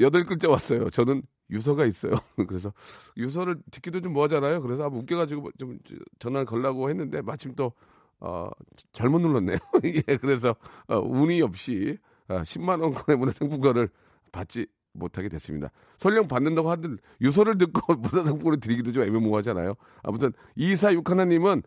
[0.00, 0.88] 여덟 글자 왔어요.
[0.90, 2.12] 저는 유서가 있어요.
[2.48, 2.72] 그래서
[3.16, 4.62] 유서를 듣기도 좀 뭐하잖아요.
[4.62, 5.78] 그래서 한번 웃겨가지고 좀
[6.18, 7.72] 전화를 걸라고 했는데 마침 또
[8.20, 8.48] 어,
[8.92, 9.58] 잘못 눌렀네요.
[9.84, 10.56] 예, 그래서
[10.88, 13.88] 어, 운이 없이 어, 10만 원권의 문화상품권을
[14.32, 15.70] 받지 못하게 됐습니다.
[15.98, 19.74] 설령 받는다고 하든 유서를 듣고 문화상품권을 드리기도 좀 애매모호하잖아요.
[20.02, 21.62] 아무튼 246 하나님은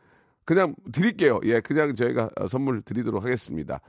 [0.48, 1.42] 그냥 드릴게요.
[1.44, 3.82] 예, 그냥 저희가 어, 선물 드리도록 하겠습니다.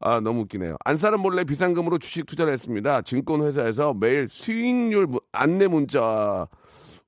[0.00, 0.76] 아, 너무 웃기네요.
[0.82, 3.02] 안사람 몰래 비상금으로 주식 투자를 했습니다.
[3.02, 6.48] 증권회사에서 매일 수익률 무- 안내 문자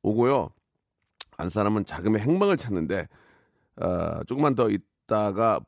[0.02, 0.50] 오고요.
[1.38, 3.08] 안사람은 자금의 행방을 찾는데
[3.80, 5.58] 어, 조금만 더 있다가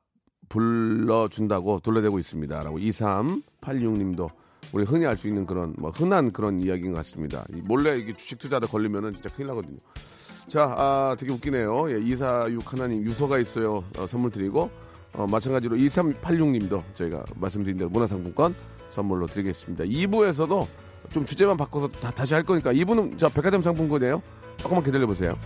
[0.51, 2.63] 불러준다고 둘러대고 있습니다.
[2.63, 4.29] 라고 2386님도
[4.75, 7.47] 우리 흔히 알 수 있는 그런 뭐 흔한 그런 이야기인 것 같습니다.
[7.55, 9.79] 이 몰래 이게 주식 투자다 걸리면은 진짜 큰일 나거든요.
[10.51, 11.93] 자, 아, 되게 웃기네요.
[11.93, 13.85] 예, 246 하나님 유서가 있어요.
[13.97, 14.69] 어, 선물 드리고
[15.13, 18.57] 어, 마찬가지로 2386님도 저희가 말씀드린 대로 문화상품권
[18.91, 19.85] 선물로 드리겠습니다.
[19.85, 20.67] 2부에서도
[21.13, 24.21] 좀 주제만 바꿔서 다, 다시 할 거니까 2부는 저 백화점 상품권이에요.
[24.57, 25.39] 조금만 기다려 보세요.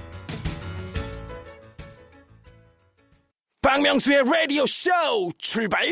[3.60, 4.90] 박명수의 라디오 쇼
[5.36, 5.84] 출발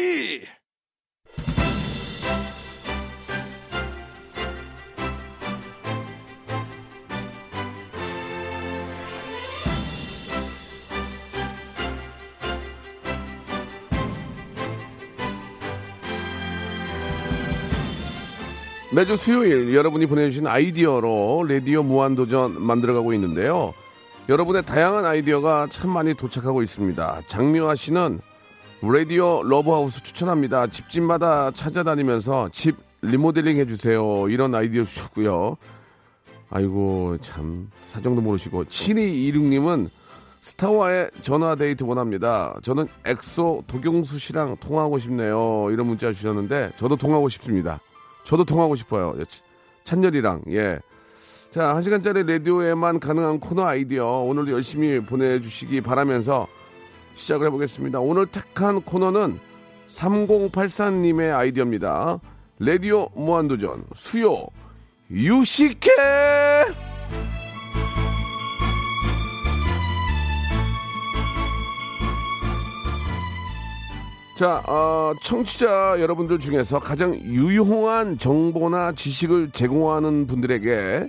[18.94, 23.72] 매주 수요일 여러분이 보내주신 아이디어로 라디오 무한도전 만들어가고 있는데요.
[24.28, 27.22] 여러분의 다양한 아이디어가 참 많이 도착하고 있습니다.
[27.26, 28.20] 장미화 씨는
[28.82, 30.66] 라디오 러브하우스 추천합니다.
[30.66, 34.28] 집집마다 찾아다니면서 집 리모델링 해주세요.
[34.28, 35.56] 이런 아이디어 주셨고요.
[36.50, 39.88] 아이고 참 사정도 모르시고 7226님은
[40.42, 42.58] 스타와의 전화 데이트 원합니다.
[42.62, 45.68] 저는 엑소 도경수 씨랑 통화하고 싶네요.
[45.70, 47.80] 이런 문자 주셨는데 저도 통화하고 싶습니다.
[48.24, 49.14] 저도 통하고 싶어요.
[49.28, 49.42] 차-
[49.84, 50.78] 찬열이랑 예.
[51.50, 56.46] 자, 한 시간짜리 라디오에만 가능한 코너 아이디어 오늘도 열심히 보내주시기 바라면서
[57.14, 58.00] 시작을 해보겠습니다.
[58.00, 59.38] 오늘 택한 코너는
[59.88, 62.20] 3084님의 아이디어입니다.
[62.58, 64.46] 라디오 무한도전 수요
[65.10, 65.90] 유식회
[74.42, 81.08] 자, 어, 청취자 여러분들 중에서 가장 유용한 정보나 지식을 제공하는 분들에게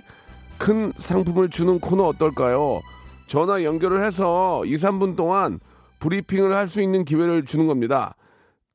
[0.56, 2.80] 큰 상품을 주는 코너 어떨까요?
[3.26, 5.58] 전화 연결을 해서 2, 3분 동안
[5.98, 8.14] 브리핑을 할 수 있는 기회를 주는 겁니다.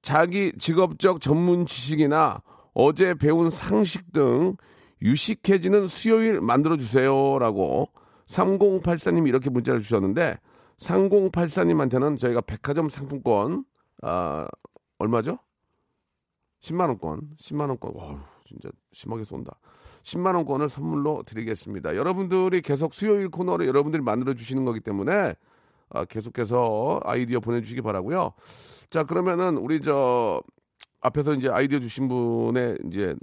[0.01, 2.41] 자기 직업적 전문 지식이나
[2.73, 4.57] 어제 배운 상식 등
[5.01, 7.87] 유식해지는 수요일 만들어주세요 라고
[8.27, 10.37] 3084님이 이렇게 문자를 주셨는데
[10.81, 13.63] 3084님한테는 저희가 백화점 상품권
[14.01, 14.47] 아,
[14.97, 15.39] 얼마죠?
[16.61, 19.59] 10만원권, 10만원권, 와 진짜 심하게 쏜다.
[20.03, 21.95] 10만원권을 선물로 드리겠습니다.
[21.95, 25.35] 여러분들이 계속 수요일 코너를 여러분들이 만들어주시는 거기 때문에
[25.91, 28.33] 아, 계속해서 아이디어 보내주시기 바라고요
[28.89, 30.41] 자, 그러면은 우리 저
[31.01, 33.15] 앞에서 이제 아이디어 주신 분의 이제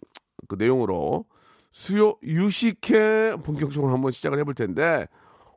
[0.49, 1.27] 그 내용으로
[1.71, 5.07] 수요 유식회 본격적으로 한번 시작을 해볼 텐데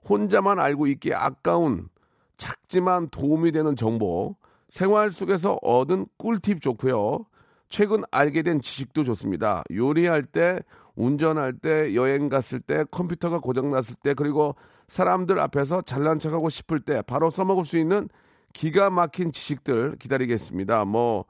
[0.08, 1.90] 혼자만 알고 있기에 아까운
[2.38, 4.36] 작지만 도움이 되는 정보
[4.70, 7.26] 생활 속에서 얻은 꿀팁 좋고요.
[7.68, 9.64] 최근 알게 된 지식도 좋습니다.
[9.72, 10.60] 요리할 때,
[10.96, 14.56] 운전할 때, 여행 갔을 때, 컴퓨터가 고장났을 때, 그리고
[14.88, 18.10] 사람들 앞에서 잘난 척하고 싶을 때 바로 써먹을 수 있는
[18.54, 20.86] 기가 막힌 지식들 기다리겠습니다.
[20.86, 21.26] 뭐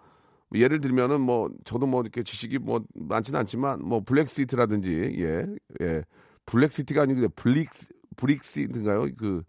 [0.55, 5.45] 예를 들면은 뭐 저도 뭐 이렇게 지식이 뭐 많지는 않지만 뭐 블랙시트라든지 예,
[5.81, 6.03] 예.
[6.45, 7.69] 블랙시티가 아니고 블릭
[8.15, 9.07] 브릭시트인가요?
[9.17, 9.43] 그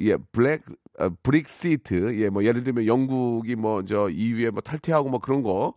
[0.00, 0.62] 예, 블랙
[0.98, 2.20] 어, 브릭시트.
[2.20, 5.74] 예, 뭐 예를 들면 영국이 뭐 저 EU에 뭐 탈퇴하고 뭐 그런 거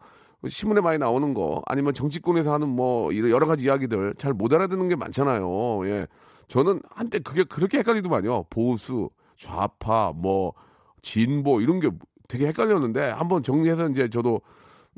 [0.47, 4.89] 신문에 많이 나오는 거 아니면 정치권에서 하는 뭐 이런 여러 가지 이야기들 잘 못 알아듣는
[4.89, 5.87] 게 많잖아요.
[5.87, 6.07] 예.
[6.47, 8.45] 저는 한때 그게 그렇게 헷갈리더만요.
[8.49, 10.53] 보수, 좌파, 뭐
[11.01, 11.89] 진보 이런 게
[12.27, 14.41] 되게 헷갈렸는데 한번 정리해서 이제 저도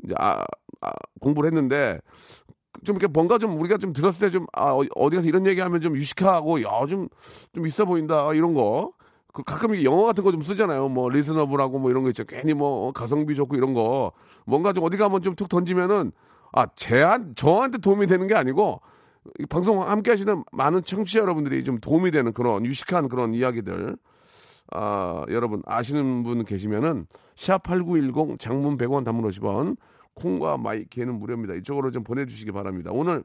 [0.04, 0.44] 이제 아,
[0.82, 2.00] 아, 공부를 했는데
[2.84, 5.80] 좀 이렇게 뭔가 좀 우리가 좀 들었을 때 좀 아, 어- 어디 가서 이런 얘기하면
[5.80, 7.08] 좀 유식하고 야 좀
[7.54, 8.92] 좀 있어 보인다 이런 거.
[9.38, 10.88] 그 가끔 영어 같은 거 좀 쓰잖아요.
[10.88, 12.24] 뭐 리스너블하고 뭐 이런 거 있죠.
[12.24, 14.10] 괜히 뭐 가성비 좋고 이런 거
[14.44, 16.10] 뭔가 좀 어디 가면 좀 툭 던지면은
[16.52, 18.80] 아 제한 저한테 도움이 되는 게 아니고
[19.38, 23.96] 이 방송 함께 하시는 많은 청취자 여러분들이 좀 도움이 되는 그런 유식한 그런 이야기들
[24.72, 29.76] 아, 여러분 아시는 분 계시면은 샵8910 장문 100원 단문 50원
[30.14, 31.54] 콩과 마이키에는 무료입니다.
[31.54, 32.90] 이쪽으로 좀 보내주시기 바랍니다.
[32.92, 33.22] 오늘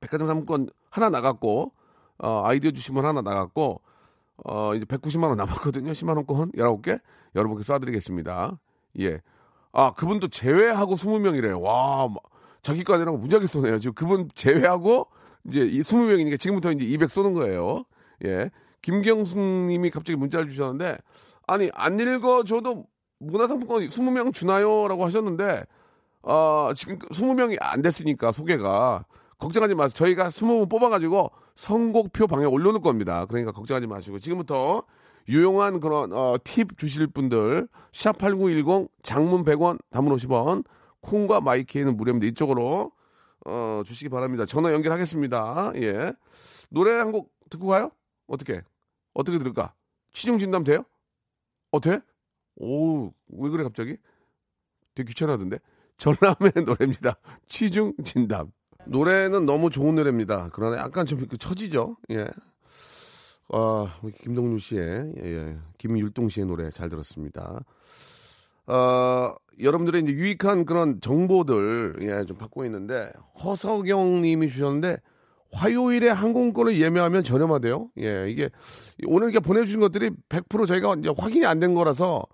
[0.00, 1.72] 백화점 상품권 하나 나갔고
[2.18, 3.80] 어, 아이디어 주신 분 하나 나갔고
[4.44, 5.92] 어, 이제 190만 원 남았거든요.
[5.92, 7.00] 10만 원권 19개
[7.34, 8.58] 여러분께 쏴드리겠습니다.
[9.00, 9.20] 예.
[9.72, 11.60] 아 그분도 제외하고 20명이래요.
[11.60, 12.08] 와
[12.62, 13.78] 자기 거 아니라고 무지하게 쏘네요.
[13.78, 15.08] 지금 그분 제외하고
[15.46, 17.84] 이제 이 20명이니까 지금부터 이제 200 쏘는 거예요.
[18.24, 18.50] 예.
[18.82, 20.98] 김경숙님이 갑자기 문자를 주셨는데
[21.46, 22.86] 아니 안 읽어줘도
[23.18, 25.64] 문화상품권 20명 주나요?라고 하셨는데
[26.22, 29.04] 어, 지금 20명이 안 됐으니까 소개가
[29.38, 29.94] 걱정하지 마세요.
[29.94, 33.26] 저희가 20명 뽑아가지고 선곡표 방에 올려놓을 겁니다.
[33.26, 34.84] 그러니까 걱정하지 마시고 지금부터
[35.28, 40.64] 유용한 그런 어, 팁 주실 분들 샵8910 장문 100원 단문 50원
[41.00, 42.28] 콩과 마이키에는 무료입니다.
[42.28, 42.92] 이쪽으로
[43.44, 44.46] 어, 주시기 바랍니다.
[44.46, 45.72] 전화 연결하겠습니다.
[45.76, 46.12] 예.
[46.70, 47.90] 노래 한 곡 듣고 가요?
[48.28, 48.62] 어떻게?
[49.12, 49.74] 어떻게 들을까?
[50.12, 50.84] 치중 진담 돼요?
[51.72, 51.98] 어 돼?
[52.54, 53.96] 오, 왜 그래 갑자기?
[54.94, 55.58] 되게 귀찮아하던데.
[55.96, 57.16] 전람의 노래입니다.
[57.48, 58.52] 치중 진담.
[58.88, 60.50] 노래는 너무 좋은 노래입니다.
[60.52, 61.96] 그러나 약간 좀그 처지죠.
[62.10, 62.26] 예.
[63.50, 63.86] 아,
[64.22, 65.58] 김동률 씨의, 예, 예.
[65.78, 67.60] 김율동 씨의 노래 잘 들었습니다.
[68.66, 73.10] 어, 여러분들의 이제 유익한 그런 정보들, 예, 좀 받고 있는데,
[73.42, 74.98] 허석영 님이 주셨는데,
[75.50, 77.88] 화요일에 항공권을 예매하면 저렴하대요.
[78.00, 78.50] 예, 이게,
[79.06, 82.26] 오늘 이렇게 보내주신 것들이 100% 저희가 이제 확인이 안 된 거라서,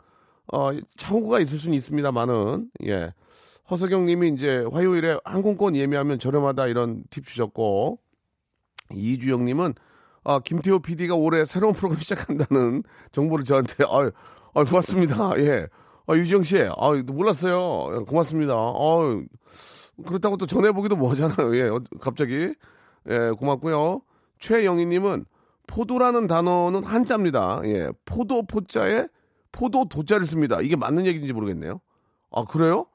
[0.52, 3.12] 어, 차후가 있을 수는 있습니다만은, 예.
[3.70, 7.98] 허석영 님이 이제 화요일에 항공권 예매하면 저렴하다 이런 팁 주셨고,
[8.92, 9.74] 이주영 님은,
[10.24, 14.10] 아, 김태호 PD가 올해 새로운 프로그램 시작한다는 정보를 저한테, 아유,
[14.54, 15.32] 아유, 고맙습니다.
[15.38, 15.66] 예.
[16.06, 18.04] 아, 유지영 씨, 아, 몰랐어요.
[18.04, 18.54] 고맙습니다.
[18.54, 19.22] 아,
[20.06, 21.56] 그렇다고 또 전해 보기도 뭐하잖아요.
[21.56, 22.54] 예, 어, 갑자기.
[23.08, 24.02] 예, 고맙고요.
[24.38, 25.24] 최영희 님은
[25.66, 27.62] 포도라는 단어는 한자입니다.
[27.64, 29.06] 예, 포도 포자에
[29.52, 30.60] 포도 도자를 씁니다.
[30.60, 31.80] 이게 맞는 얘기인지 모르겠네요.
[32.30, 32.86] 아, 그래요?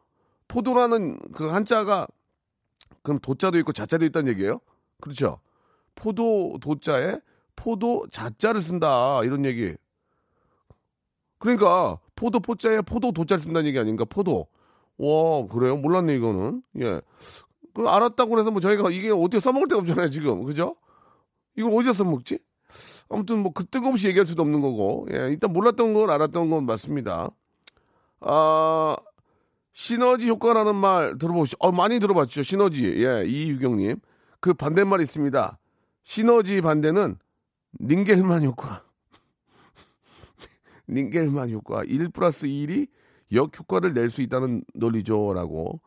[0.50, 2.08] 포도라는 그 한자가
[3.04, 4.60] 그럼 도자도 있고 자자도 있다는 얘기예요?
[5.00, 5.40] 그렇죠?
[5.96, 7.20] 포도 도자에
[7.56, 9.74] 포도 자자를 쓴다 이런 얘기.
[11.38, 14.04] 그러니까 포도 포자에 포도 도자를 쓴다는 얘기 아닌가?
[14.04, 14.48] 포도.
[14.98, 15.78] 와 그래요?
[15.78, 16.62] 몰랐네 이거는.
[16.82, 17.00] 예.
[17.74, 20.76] 그 알았다고 해서 뭐 저희가 이게 어떻게 써먹을 데가 없잖아요 지금 그죠?
[21.56, 22.40] 이걸 어디서 써먹지?
[23.08, 25.08] 아무튼 뭐그 뜬금없이 얘기할 수도 없는 거고.
[25.14, 25.28] 예.
[25.30, 27.30] 일단 몰랐던 건 알았던 건 맞습니다.
[28.22, 28.96] 아
[29.74, 32.44] 시너지 효과라는 말 들어보시, 어, 많이 들어봤죠.
[32.44, 32.86] 시너지.
[33.04, 33.98] 예, 이유경님.
[34.40, 35.58] 그 반대말 있습니다.
[36.04, 37.18] 시너지 반대는
[37.80, 38.84] 닌겔만 효과.
[40.90, 41.84] 닌겔만 효과.
[41.84, 42.88] 1 플러스 1이
[43.32, 45.34] 역효과를 낼 수 있다는 논리죠.
[45.34, 45.80] 라고.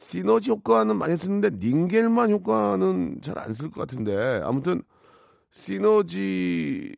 [0.00, 4.40] 시너지 효과는 많이 쓰는데 닌겔만 효과는 잘 안 쓸 것 같은데.
[4.42, 4.82] 아무튼
[5.50, 6.94] 시너지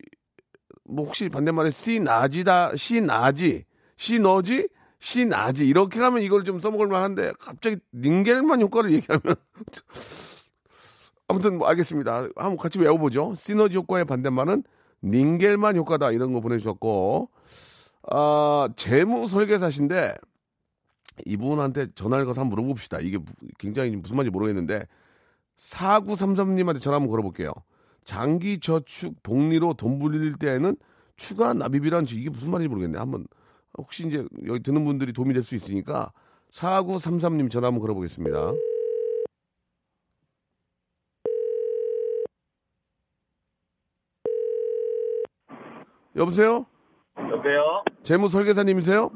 [0.84, 3.64] 뭐 혹시 반대말에 시나지다 시나지
[3.96, 4.68] 시너지
[5.04, 9.36] 시나지 이렇게 가면 이걸 좀 써먹을 만한데 갑자기 닌겔만 효과를 얘기하면
[11.28, 12.28] 아무튼 뭐 알겠습니다.
[12.36, 13.34] 한번 같이 외워보죠.
[13.36, 14.62] 시너지 효과의 반대말은
[15.02, 17.28] 닌겔만 효과다 이런 거 보내주셨고
[18.10, 20.14] 아 재무 설계사신데
[21.26, 23.00] 이분한테 전화를 걸어서 한번 물어봅시다.
[23.00, 23.18] 이게
[23.58, 24.84] 굉장히 무슨 말인지 모르겠는데
[25.58, 27.52] 4933님한테 전화 한번 걸어볼게요.
[28.04, 30.76] 장기 저축 복리로 돈 불릴 때에는
[31.16, 32.98] 추가 납입이란 이게 무슨 말인지 모르겠네.
[32.98, 33.26] 한번
[33.78, 36.12] 혹시 이제 여기 듣는 분들이 도움이 될 수 있으니까
[36.50, 38.52] 4933님 전화 한번 걸어보겠습니다.
[46.16, 46.66] 여보세요?
[47.18, 47.84] 여보세요?
[48.02, 49.10] 재무 설계사님이세요?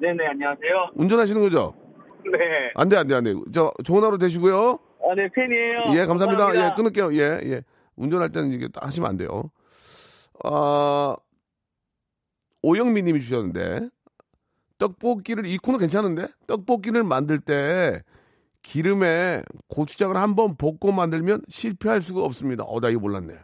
[0.00, 0.90] 네네, 안녕하세요.
[0.94, 1.74] 운전하시는 거죠?
[2.24, 2.70] 네.
[2.74, 3.34] 안 돼, 안 돼, 안 돼.
[3.52, 4.78] 저 좋은 하루 되시고요.
[5.10, 5.78] 아, 네, 팬이에요.
[6.00, 6.44] 예, 감사합니다.
[6.46, 6.66] 감사합니다.
[6.66, 7.14] 예, 끊을게요.
[7.14, 7.62] 예, 예.
[7.96, 9.50] 운전할 때는 이게 딱 하시면 안 돼요.
[10.44, 11.16] 아,
[12.62, 13.88] 오영미 님이 주셨는데,
[14.78, 16.28] 떡볶이를, 이 코너 괜찮은데?
[16.46, 18.02] 떡볶이를 만들 때
[18.62, 22.64] 기름에 고추장을 한번 볶고 만들면 실패할 수가 없습니다.
[22.64, 23.34] 어, 나 이거 몰랐네.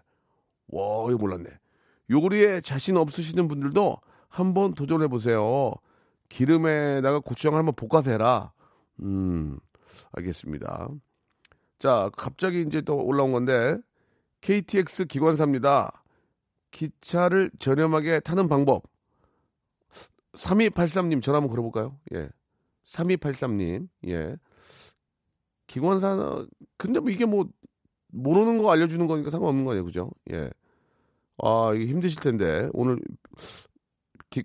[0.69, 1.49] 와, 이거 몰랐네.
[2.11, 3.97] 요리에 자신 없으시는 분들도
[4.29, 5.73] 한번 도전해 보세요.
[6.29, 8.53] 기름에다가 고추장을 한번 볶아서 해라.
[9.01, 9.59] 음,
[10.13, 10.89] 알겠습니다.
[11.79, 13.79] 자, 갑자기 이제 또 올라온 건데,
[14.41, 16.03] KTX 기관사입니다.
[16.71, 18.83] 기차를 저렴하게 타는 방법.
[20.35, 21.99] 3283님 전화 한번 걸어볼까요?
[22.15, 22.29] 예.
[22.85, 24.37] 3283님, 예.
[25.67, 26.45] 기관사,
[26.77, 27.47] 근데 뭐 이게 뭐,
[28.09, 30.11] 모르는 거 알려주는 거니까 상관없는 거 아니에요, 그죠?
[30.33, 30.51] 예.
[31.39, 32.99] 아, 이게 힘드실 텐데, 오늘,
[34.31, 34.45] 기,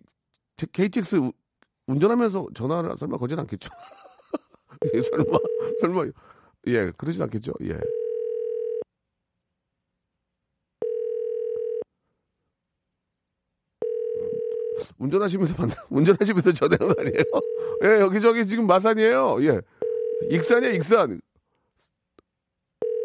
[0.71, 1.33] KTX 우-
[1.87, 3.69] 운전하면서 전화를 설마 거진 않겠죠?
[4.95, 5.37] 예, 설마,
[5.81, 6.05] 설마,
[6.67, 7.53] 예, 그러진 않겠죠?
[7.63, 7.77] 예.
[14.97, 17.23] 운전하시면서 만나, 운전하시면서 전화한 거 아니에요?
[17.83, 19.37] 예, 여기저기 지금 마산이에요.
[19.41, 19.61] 예.
[20.29, 21.21] 익산이야, 익산.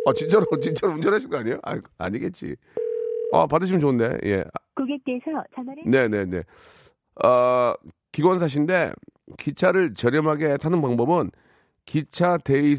[0.07, 1.59] 아, 진짜로, 진짜로 운전하신 거 아니에요?
[1.63, 2.57] 아, 아니겠지.
[3.33, 4.45] 아, 받으시면 좋은데, 예.
[4.75, 6.43] 고객께서 전화를 네네네.
[7.25, 7.75] 어,
[8.13, 8.93] 기관사신데
[9.39, 11.31] 기차를 저렴하게 타는 방법은
[11.87, 12.77] 기차 데이,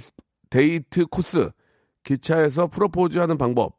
[0.49, 1.49] 데이트 코스,
[2.03, 3.77] 기차에서 프로포즈 하는 방법,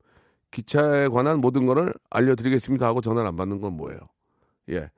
[0.50, 3.98] 기차에 관한 모든 거를 알려드리겠습니다 하고 전화를 안 받는 건 뭐예요?
[4.70, 4.90] 예.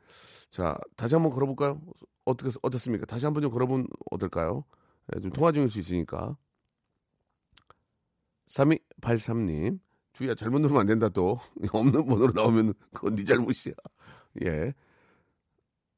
[0.50, 1.80] 자, 다시 한번 걸어볼까요?
[2.24, 3.06] 어떻게, 어떻습니까?
[3.06, 4.64] 다시 한번 좀 걸어보면 어떨까요?
[5.14, 6.36] 예, 좀 통화 중일 수 있으니까.
[8.48, 9.78] 3283님.
[10.14, 11.38] 주희야, 잘못 누르면 안 된다, 또.
[11.72, 13.74] 없는 번호로 나오면 그건 네 잘못이야.
[14.44, 14.74] 예.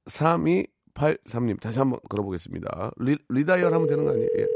[0.07, 2.93] 3283님, 다시 한번 걸어보겠습니다.
[2.99, 4.29] re, redial 하면 되는 거 아니에요?
[4.39, 4.47] 예.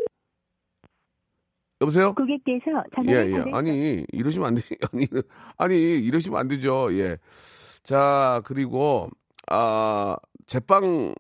[1.81, 2.15] 여보세요?
[2.15, 3.37] 고객께서 예, 전화를 예.
[3.39, 4.77] 받을 아니, 이러시면 안 되지.
[4.93, 5.07] 아니,
[5.57, 6.89] 아니, 이러시면 안 되죠.
[6.93, 7.19] 예.
[7.85, 9.09] 자, 그리고,
[9.51, 10.17] 아,
[10.47, 11.15] 제빵,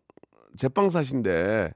[0.56, 1.74] 제빵 사신데,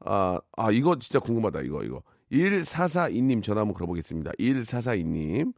[0.00, 2.02] 아, 아, 이거 진짜 궁금하다, 이거, 이거.
[2.30, 4.32] 1442님 전화 한번 걸어보겠습니다.
[4.38, 5.52] 1442님.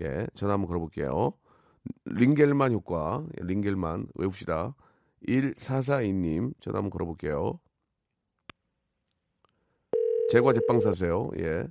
[0.00, 1.32] 예, 전화 한번 걸어볼게요.
[2.04, 4.74] 링겔만 효과, 예, 링겔만 외웁시다.
[5.28, 7.60] 1442님 전화 한번 걸어볼게요.
[10.30, 11.30] 제과 제빵 사세요.
[11.38, 11.64] 예.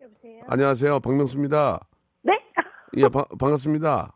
[0.00, 0.42] 여보세요?
[0.46, 1.00] 안녕하세요.
[1.00, 1.86] 박명수입니다.
[2.22, 2.32] 네?
[2.96, 4.13] 예, 바- 반갑습니다.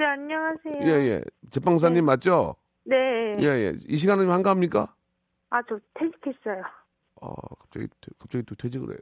[0.00, 0.78] 네, 안녕하세요.
[0.84, 1.20] 예, 예.
[1.50, 2.54] 제빵사님 맞죠?
[2.84, 2.96] 네.
[3.40, 3.72] 예, 예.
[3.86, 4.94] 이 시간은 좀 한가합니까?
[5.50, 6.62] 아, 저 퇴직했어요.
[7.20, 8.98] 아, 갑자기, 퇴- 갑자기 또 퇴직을 해요.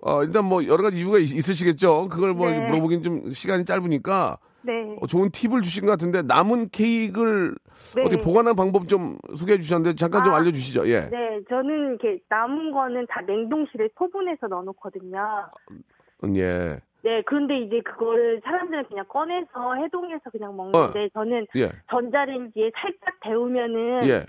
[0.00, 2.66] 어, 일단 뭐 여러 가지 이유가 있, 으시겠죠 그걸 뭐 네.
[2.66, 4.96] 물어보긴 좀 시간이 짧으니까 네.
[5.00, 7.54] 어, 좋은 팁을 주신 것 같은데 남은 케이크를
[7.94, 8.02] 네.
[8.02, 10.88] 어떻게 보관하는 방법 좀 소개해 주셨는데 잠깐 좀 아, 알려주시죠.
[10.88, 11.02] 예.
[11.08, 15.50] 네, 저는 이렇게 남은 거는 다 냉동실에 소분해서 넣어놓거든요.
[16.24, 16.80] 음, 예.
[17.04, 21.68] 네, 그런데 이제 그거를 사람들은 그냥 꺼내서 해동해서 그냥 먹는데 저는 예.
[21.90, 24.24] 전자레인지에 살짝 데우면은 예.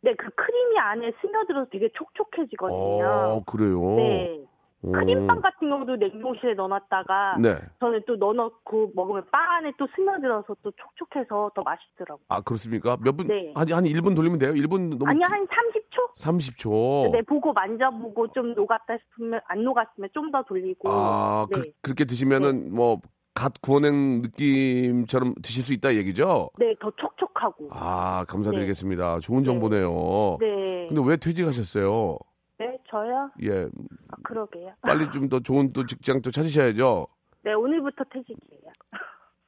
[0.00, 3.06] 네, 그 크림이 안에 스며들어서 되게 촉촉해지거든요.
[3.06, 3.94] 어, 그래요.
[3.94, 4.44] 네.
[4.82, 4.92] 오.
[4.92, 7.56] 크림빵 같은 경우도 냉동실에 넣어놨다가 네.
[7.80, 12.24] 저는 또 넣어놓고 먹으면 빵 안에 또 스며들어서 또 촉촉해서 더 맛있더라고요.
[12.28, 12.96] 아, 그렇습니까?
[13.02, 13.26] 몇 분?
[13.26, 13.52] 네.
[13.56, 14.52] 한, 한 1분 돌리면 돼요?
[14.52, 15.08] 1분 너무.
[15.10, 16.14] 아니 한 30초?
[16.16, 17.12] 30초.
[17.12, 20.88] 네, 보고 만져보고 좀 녹았다 싶으면 안 녹았으면 좀 더 돌리고.
[20.90, 21.60] 아, 네.
[21.60, 23.00] 그, 그렇게 드시면은 뭐,
[23.34, 26.50] 갓 구워낸 느낌처럼 드실 수 있다 얘기죠?
[26.58, 27.68] 네, 더 촉촉하고.
[27.70, 29.20] 아, 감사드리겠습니다.
[29.20, 30.38] 좋은 정보네요.
[30.40, 30.86] 네.
[30.88, 32.18] 근데 왜 퇴직하셨어요?
[32.58, 33.30] 네, 저요?
[33.42, 33.64] 예,
[34.08, 34.72] 아, 그러게요.
[34.82, 37.06] 빨리 좀 더 좋은 또 직장 또 찾으셔야죠.
[37.44, 38.72] 네, 오늘부터 퇴직이에요.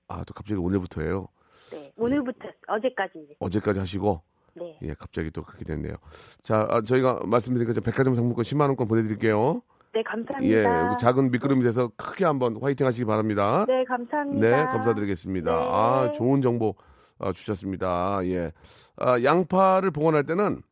[0.09, 1.27] 아, 또 갑자기 오늘부터예요.
[1.73, 3.37] 네, 오늘부터 어제까지.
[3.41, 4.23] 어제까지 하시고,
[4.55, 4.79] 네.
[4.83, 5.95] 예, 갑자기 또 그렇게 됐네요.
[6.43, 9.63] 자, 아, 저희가 말씀드린 것처럼 백화점 상품권 10만 원권 보내드릴게요.
[9.93, 10.91] 네, 예, 감사합니다.
[10.91, 13.65] 우리 작은 미끄럼이 돼서 크게 한번 화이팅 하시기 바랍니다.
[13.67, 14.41] 네, 감사합니다.
[14.57, 15.53] 네, 감사드리겠습니다.
[15.53, 15.59] 네.
[15.69, 16.77] 아, 좋은 정보
[17.19, 18.21] 아, 주셨습니다.
[18.27, 18.53] 예.
[18.97, 20.63] 아, 양파를 보관할 때는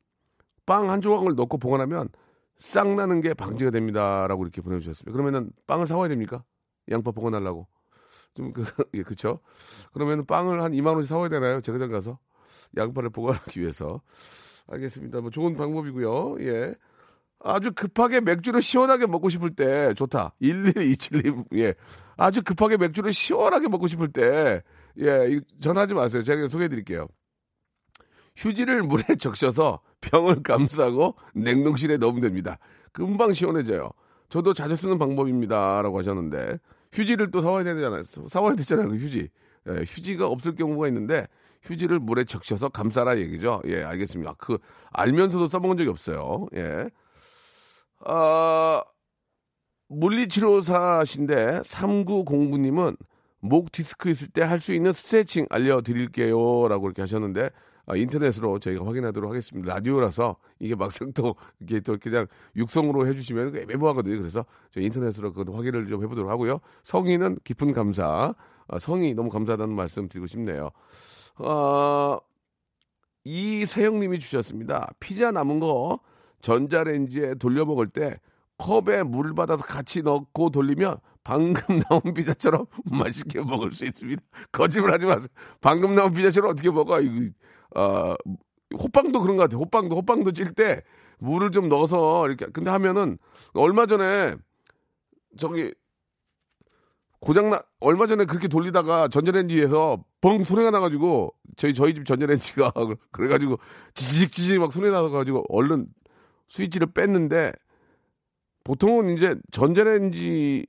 [0.66, 2.08] 빵 한 조각을 넣고 보관하면
[2.58, 5.12] 싹 나는 게 방지가 됩니다라고 이렇게 보내주셨습니다.
[5.12, 6.44] 그러면은 빵을 사와야 됩니까?
[6.90, 7.66] 양파 보관하려고.
[8.34, 9.40] 좀 그, 예, 그쵸?
[9.92, 11.60] 그러면 빵을 한 2만 원씩 사와야 되나요?
[11.60, 12.18] 제과점 가서
[12.76, 14.00] 양파를 보관하기 위해서.
[14.68, 15.20] 알겠습니다.
[15.20, 16.36] 뭐 좋은 방법이고요.
[16.40, 16.74] 예.
[17.40, 20.34] 아주 급하게 맥주를 시원하게 먹고 싶을 때 좋다.
[20.40, 21.44] 11272.
[21.54, 21.74] 예.
[22.16, 24.62] 아주 급하게 맥주를 시원하게 먹고 싶을 때
[25.00, 26.22] 예, 이- 전화하지 마세요.
[26.24, 27.06] 제가 소개해 드릴게요.
[28.38, 32.58] 휴지를 물에 적셔서 병을 감싸고 냉동실에 넣으면 됩니다.
[32.92, 33.90] 금방 시원해져요.
[34.28, 36.58] 저도 자주 쓰는 방법입니다 라고 하셨는데
[36.92, 38.04] 휴지를 또 사와야 되잖아요.
[38.28, 38.88] 사와야 되잖아요.
[38.88, 39.28] 그 휴지.
[39.68, 41.26] 예, 휴지가 없을 경우가 있는데
[41.62, 43.60] 휴지를 물에 적셔서 감싸라 얘기죠.
[43.66, 44.34] 예, 알겠습니다.
[44.38, 44.58] 그
[44.92, 46.46] 알면서도 써먹은 적이 없어요.
[46.54, 46.88] 예.
[48.04, 48.82] 아,
[49.88, 52.96] 물리치료사신데 3909님은
[53.40, 56.68] 목 디스크 있을 때 할 수 있는 스트레칭 알려드릴게요.
[56.68, 57.50] 라고 이렇게 하셨는데, 아,
[57.96, 59.74] 인터넷으로 저희가 확인하도록 하겠습니다.
[59.74, 64.18] 라디오라서 이게 막상 또, 이게 또 그냥 육성으로 해주시면 애매모하거든요.
[64.18, 66.60] 그래서 저희 인터넷으로 그것도 확인을 좀 해보도록 하고요.
[66.84, 68.34] 성의는 깊은 감사.
[68.68, 70.70] 아, 성의 너무 감사하다는 말씀 드리고 싶네요.
[71.38, 72.18] 어,
[73.24, 74.92] 이세영님이 주셨습니다.
[75.00, 76.00] 피자 남은 거
[76.42, 78.20] 전자레인지에 돌려 먹을 때
[78.58, 84.22] 컵에 물을 받아서 같이 넣고 돌리면 방금 나온 피자처럼 맛있게 먹을 수 있습니다.
[84.50, 85.28] 거짓말 하지 마세요.
[85.60, 87.00] 방금 나온 피자처럼 어떻게 먹어?
[87.00, 87.32] 이거,
[87.76, 88.14] 어,
[88.78, 89.60] 호빵도 그런 것 같아요.
[89.60, 90.82] 호빵도, 호빵도 찔 때
[91.18, 92.46] 물을 좀 넣어서 이렇게.
[92.46, 93.18] 근데 하면은
[93.54, 94.36] 얼마 전에
[95.36, 95.72] 저기
[97.20, 102.72] 고장나, 얼마 전에 그렇게 돌리다가 전자레인지에서 뻥 소리가 나가지고 저희, 저희 집 전자레인지가
[103.10, 103.58] 그래가지고
[103.94, 105.88] 지직 지직 막 소리 나가지고 얼른
[106.48, 107.52] 스위치를 뺐는데
[108.64, 110.66] 보통은 이제 전자레인지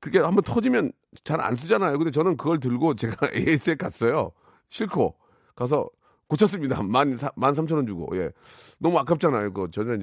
[0.00, 0.92] 그게 한번 터지면
[1.24, 1.98] 잘 안 쓰잖아요.
[1.98, 4.32] 근데 저는 그걸 들고 제가 AS에 갔어요.
[4.68, 5.16] 싫고
[5.56, 5.88] 가서
[6.30, 6.82] 고쳤습니다.
[6.82, 8.30] 만, 만 삼천 원 주고, 예.
[8.78, 9.52] 너무 아깝잖아요.
[9.52, 9.98] 그거 전에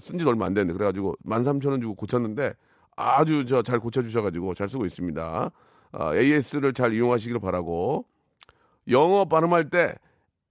[0.00, 0.72] 쓴지 얼마 안 됐는데.
[0.76, 2.54] 그래가지고 만 삼천 원 주고 고쳤는데
[2.96, 5.50] 아주 저 잘 고쳐주셔가지고 잘 쓰고 있습니다.
[5.92, 8.06] 아, AS를 잘 이용하시기를 바라고.
[8.88, 9.94] 영어 발음할 때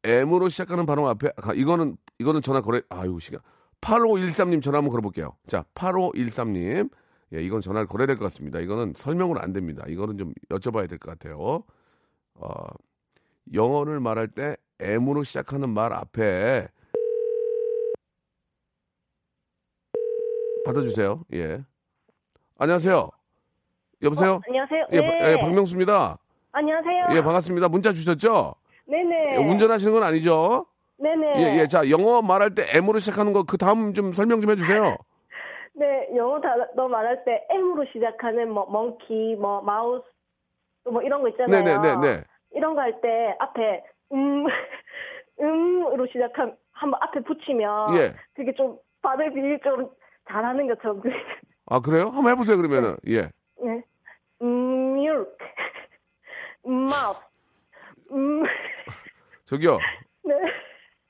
[0.03, 3.39] M으로 시작하는 발음 앞에, 아, 이거는, 이거는 전화 걸어, 아유, 시간.
[3.82, 5.36] 8513님 전화 한번 걸어볼게요.
[5.47, 6.89] 자, 8513님.
[7.34, 8.59] 예, 이건 전화를 걸어야 될 것 같습니다.
[8.59, 9.84] 이거는 설명으로 안 됩니다.
[9.88, 11.63] 이거는 좀 여쭤봐야 될 것 같아요.
[12.36, 12.49] 어,
[13.53, 16.67] 영어를 말할 때 M으로 시작하는 말 앞에
[20.65, 21.21] 받아주세요.
[21.34, 21.61] 예.
[22.59, 23.09] 안녕하세요.
[24.03, 24.34] 여보세요?
[24.34, 24.86] 어, 안녕하세요.
[24.91, 25.19] 예, 네.
[25.19, 26.17] 바- 예, 박명수입니다.
[26.51, 27.07] 안녕하세요.
[27.17, 27.69] 예, 반갑습니다.
[27.69, 28.55] 문자 주셨죠?
[28.86, 29.34] 네네.
[29.34, 30.65] 예, 운전하시는 건 아니죠?
[30.97, 31.34] 네네.
[31.38, 31.67] 예, 예.
[31.67, 34.97] 자, 영어 말할 때 M으로 시작하는 거 그 다음 좀 설명 좀 해주세요.
[35.73, 40.03] 네, 영어 단어 말할 때 M으로 시작하는 뭐 멍키, 뭐 마우스,
[40.84, 41.63] 또뭐 이런 거 있잖아요.
[41.63, 42.23] 네네네네.
[42.53, 43.84] 이런 거 할 때 앞에
[44.14, 44.45] 음,
[45.39, 48.14] 음으로 시작한 한번 앞에 붙이면 예.
[48.34, 49.89] 그게 좀 발음이 좀
[50.30, 51.01] 잘하는 것처럼.
[51.68, 52.09] 아, 그래요?
[52.09, 52.95] 한번 해보세요, 그러면은.
[53.07, 53.22] 예.
[53.64, 53.84] 네.
[54.41, 55.32] 음, milk,
[56.66, 57.20] mouth,
[58.12, 58.43] 음,
[59.45, 59.78] 저기요.
[60.24, 60.34] 네.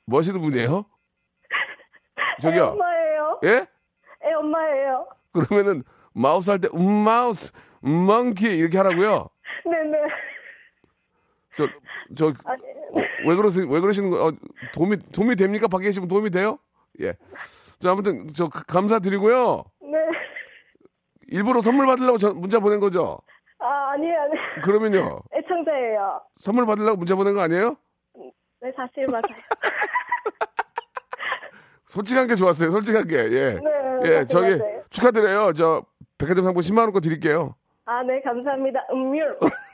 [0.06, 0.86] 뭐 하시는 분이에요?
[2.38, 2.64] 애 저기요.
[2.66, 3.40] 엄마예요.
[3.46, 3.50] 예?
[4.28, 5.08] 애 엄마예요.
[5.34, 5.84] 그러면은
[6.14, 7.54] 마우스 할 때 음 마우스
[7.86, 9.30] 음 멍키 이렇게 하라고요.
[9.66, 9.98] 네네.
[11.56, 12.62] 저저 아니,
[13.28, 13.68] 왜 그러세요?
[13.68, 14.28] 왜 그러시는 거?
[14.28, 14.32] 어,
[14.74, 15.68] 도움이 도움이 됩니까?
[15.68, 16.58] 밖에 계시면 도움이 돼요?
[17.02, 17.14] 예.
[17.80, 19.64] 저 아무튼 저 감사드리고요.
[19.82, 19.98] 네.
[21.28, 23.20] 일부러 선물 받으려고 저 문자 보낸 거죠?
[23.60, 24.62] 아, 아니에요, 아니에요.
[24.64, 25.20] 그러면요.
[25.36, 26.22] 애청자예요.
[26.38, 27.76] 선물 받으려고 문자 보낸 거 아니에요?
[28.62, 29.22] 네, 사실 맞아요.
[31.86, 32.72] 솔직한 게 좋았어요.
[32.72, 33.18] 솔직한 게.
[33.18, 33.52] 예.
[33.54, 33.62] 네,
[34.06, 34.84] 예, 맞아요, 저기 맞아요.
[34.90, 35.54] 축하드려요.
[35.54, 35.84] 저
[36.18, 37.56] 백화점 상품 10만 원권 드릴게요.
[37.86, 38.86] 아, 네, 감사합니다.
[38.92, 39.38] 음률.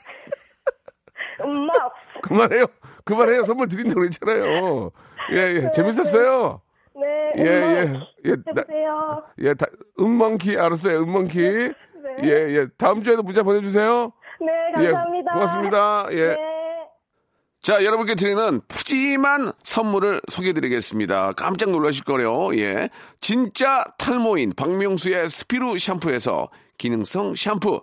[1.44, 1.74] 음맛.
[2.22, 2.66] 그만해요.
[3.04, 3.44] 그만해요.
[3.44, 4.90] 선물 드린다고 그랬잖아요.
[5.32, 5.70] 예, 예.
[5.74, 6.60] 재밌었어요.
[6.94, 7.82] 네, 예, 예.
[7.84, 8.02] 음맛.
[8.24, 8.30] 예.
[8.30, 9.22] 나- 해보세요.
[9.40, 9.66] 예, 다,
[10.00, 10.98] 음멍키 알았어요.
[11.02, 11.38] 음멍키.
[11.38, 11.72] 네.
[12.24, 12.66] 예, 예.
[12.76, 14.12] 다음 주에도 문자 보내주세요.
[14.40, 15.30] 네, 감사합니다.
[15.30, 16.06] 예, 고맙습니다.
[16.12, 16.28] 예.
[16.28, 16.36] 네.
[17.60, 21.32] 자, 여러분께 드리는 푸짐한 선물을 소개해드리겠습니다.
[21.32, 22.56] 깜짝 놀라실 거래요.
[22.56, 22.88] 예.
[23.20, 27.82] 진짜 탈모인 박명수의 스피루 샴푸에서 기능성 샴푸.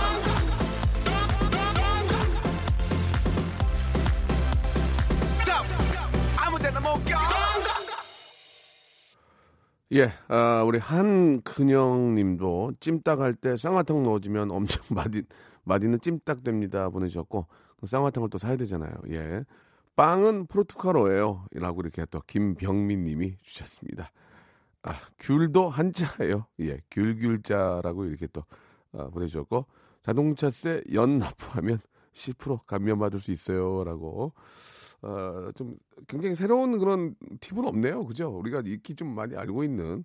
[9.93, 15.23] 예, 아, 우리 한근영님도 찜닭 할 때 쌍화탕 넣어주면 엄청 맛이,
[15.63, 17.45] 맛있는 찜닭 됩니다 보내주셨고
[17.79, 18.93] 그 쌍화탕을 또 사야 되잖아요.
[19.09, 19.43] 예,
[19.97, 21.45] 빵은 포르투갈어예요.
[21.55, 24.11] 라고 이렇게 또 김병민님이 주셨습니다.
[24.83, 26.45] 아, 귤도 한자예요.
[26.61, 28.43] 예, 귤귤자라고 이렇게 또
[28.93, 29.65] 아, 보내주셨고
[30.03, 31.79] 자동차세 연 납부하면
[32.13, 34.33] 10% 감면받을 수 있어요라고
[35.03, 35.75] 어, 좀
[36.07, 38.05] 굉장히 새로운 그런 팁은 없네요.
[38.05, 38.29] 그죠?
[38.29, 40.03] 우리가 익히 좀 많이 알고 있는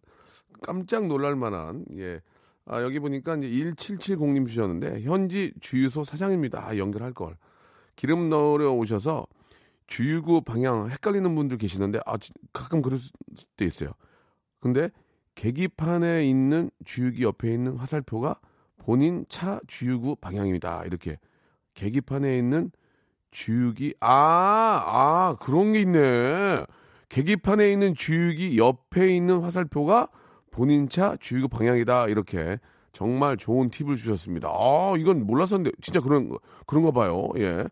[0.63, 2.21] 깜짝 놀랄 만한 예.
[2.65, 6.67] 아, 여기 보니까 이제 1770님 주셨는데 현지 주유소 사장입니다.
[6.67, 7.37] 아, 연결할 걸.
[7.95, 9.27] 기름 넣으러 오셔서
[9.87, 12.99] 주유구 방향 헷갈리는 분들 계시는데 아, 지- 가끔 그럴
[13.57, 13.93] 때 있어요.
[14.59, 14.91] 근데
[15.37, 18.41] 계기판에 있는 주유기 옆에 있는 화살표가
[18.79, 20.85] 본인 차 주유구 방향입니다.
[20.87, 21.19] 이렇게
[21.77, 22.73] 계기판에 있는
[23.31, 26.65] 주유기 아, 아, 그런 게 있네.
[27.09, 30.09] 계기판에 있는 주유기 옆에 있는 화살표가
[30.51, 32.59] 본인 차 주유구 방향이다 이렇게
[32.93, 34.49] 정말 좋은 팁을 주셨습니다.
[34.49, 37.29] 아 이건 몰랐었는데 진짜 그런 거- 그런가 봐요.
[37.37, 37.65] 예.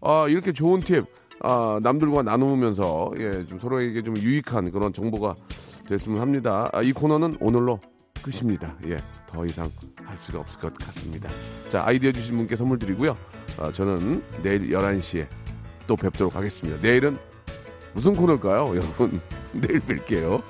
[0.00, 1.04] 아 이렇게 좋은 팁
[1.40, 5.34] 아, 남들과 나누면서 예, 좀 서로에게 좀 유익한 그런 정보가
[5.88, 6.70] 됐으면 합니다.
[6.72, 7.80] 아, 이 코너는 오늘로
[8.22, 8.74] 끝입니다.
[8.86, 8.96] 예,
[9.26, 9.70] 더 이상
[10.04, 11.28] 할 수가 없을 것 같습니다.
[11.68, 13.16] 자, 아이디어 주신 분께 선물 드리고요.
[13.58, 15.26] 아, 저는 내일 11시에
[15.86, 16.80] 또 뵙도록 하겠습니다.
[16.80, 17.18] 내일은
[17.94, 19.20] 무슨 코너일까요, 여러분?
[19.52, 20.42] 내일 뵐게요.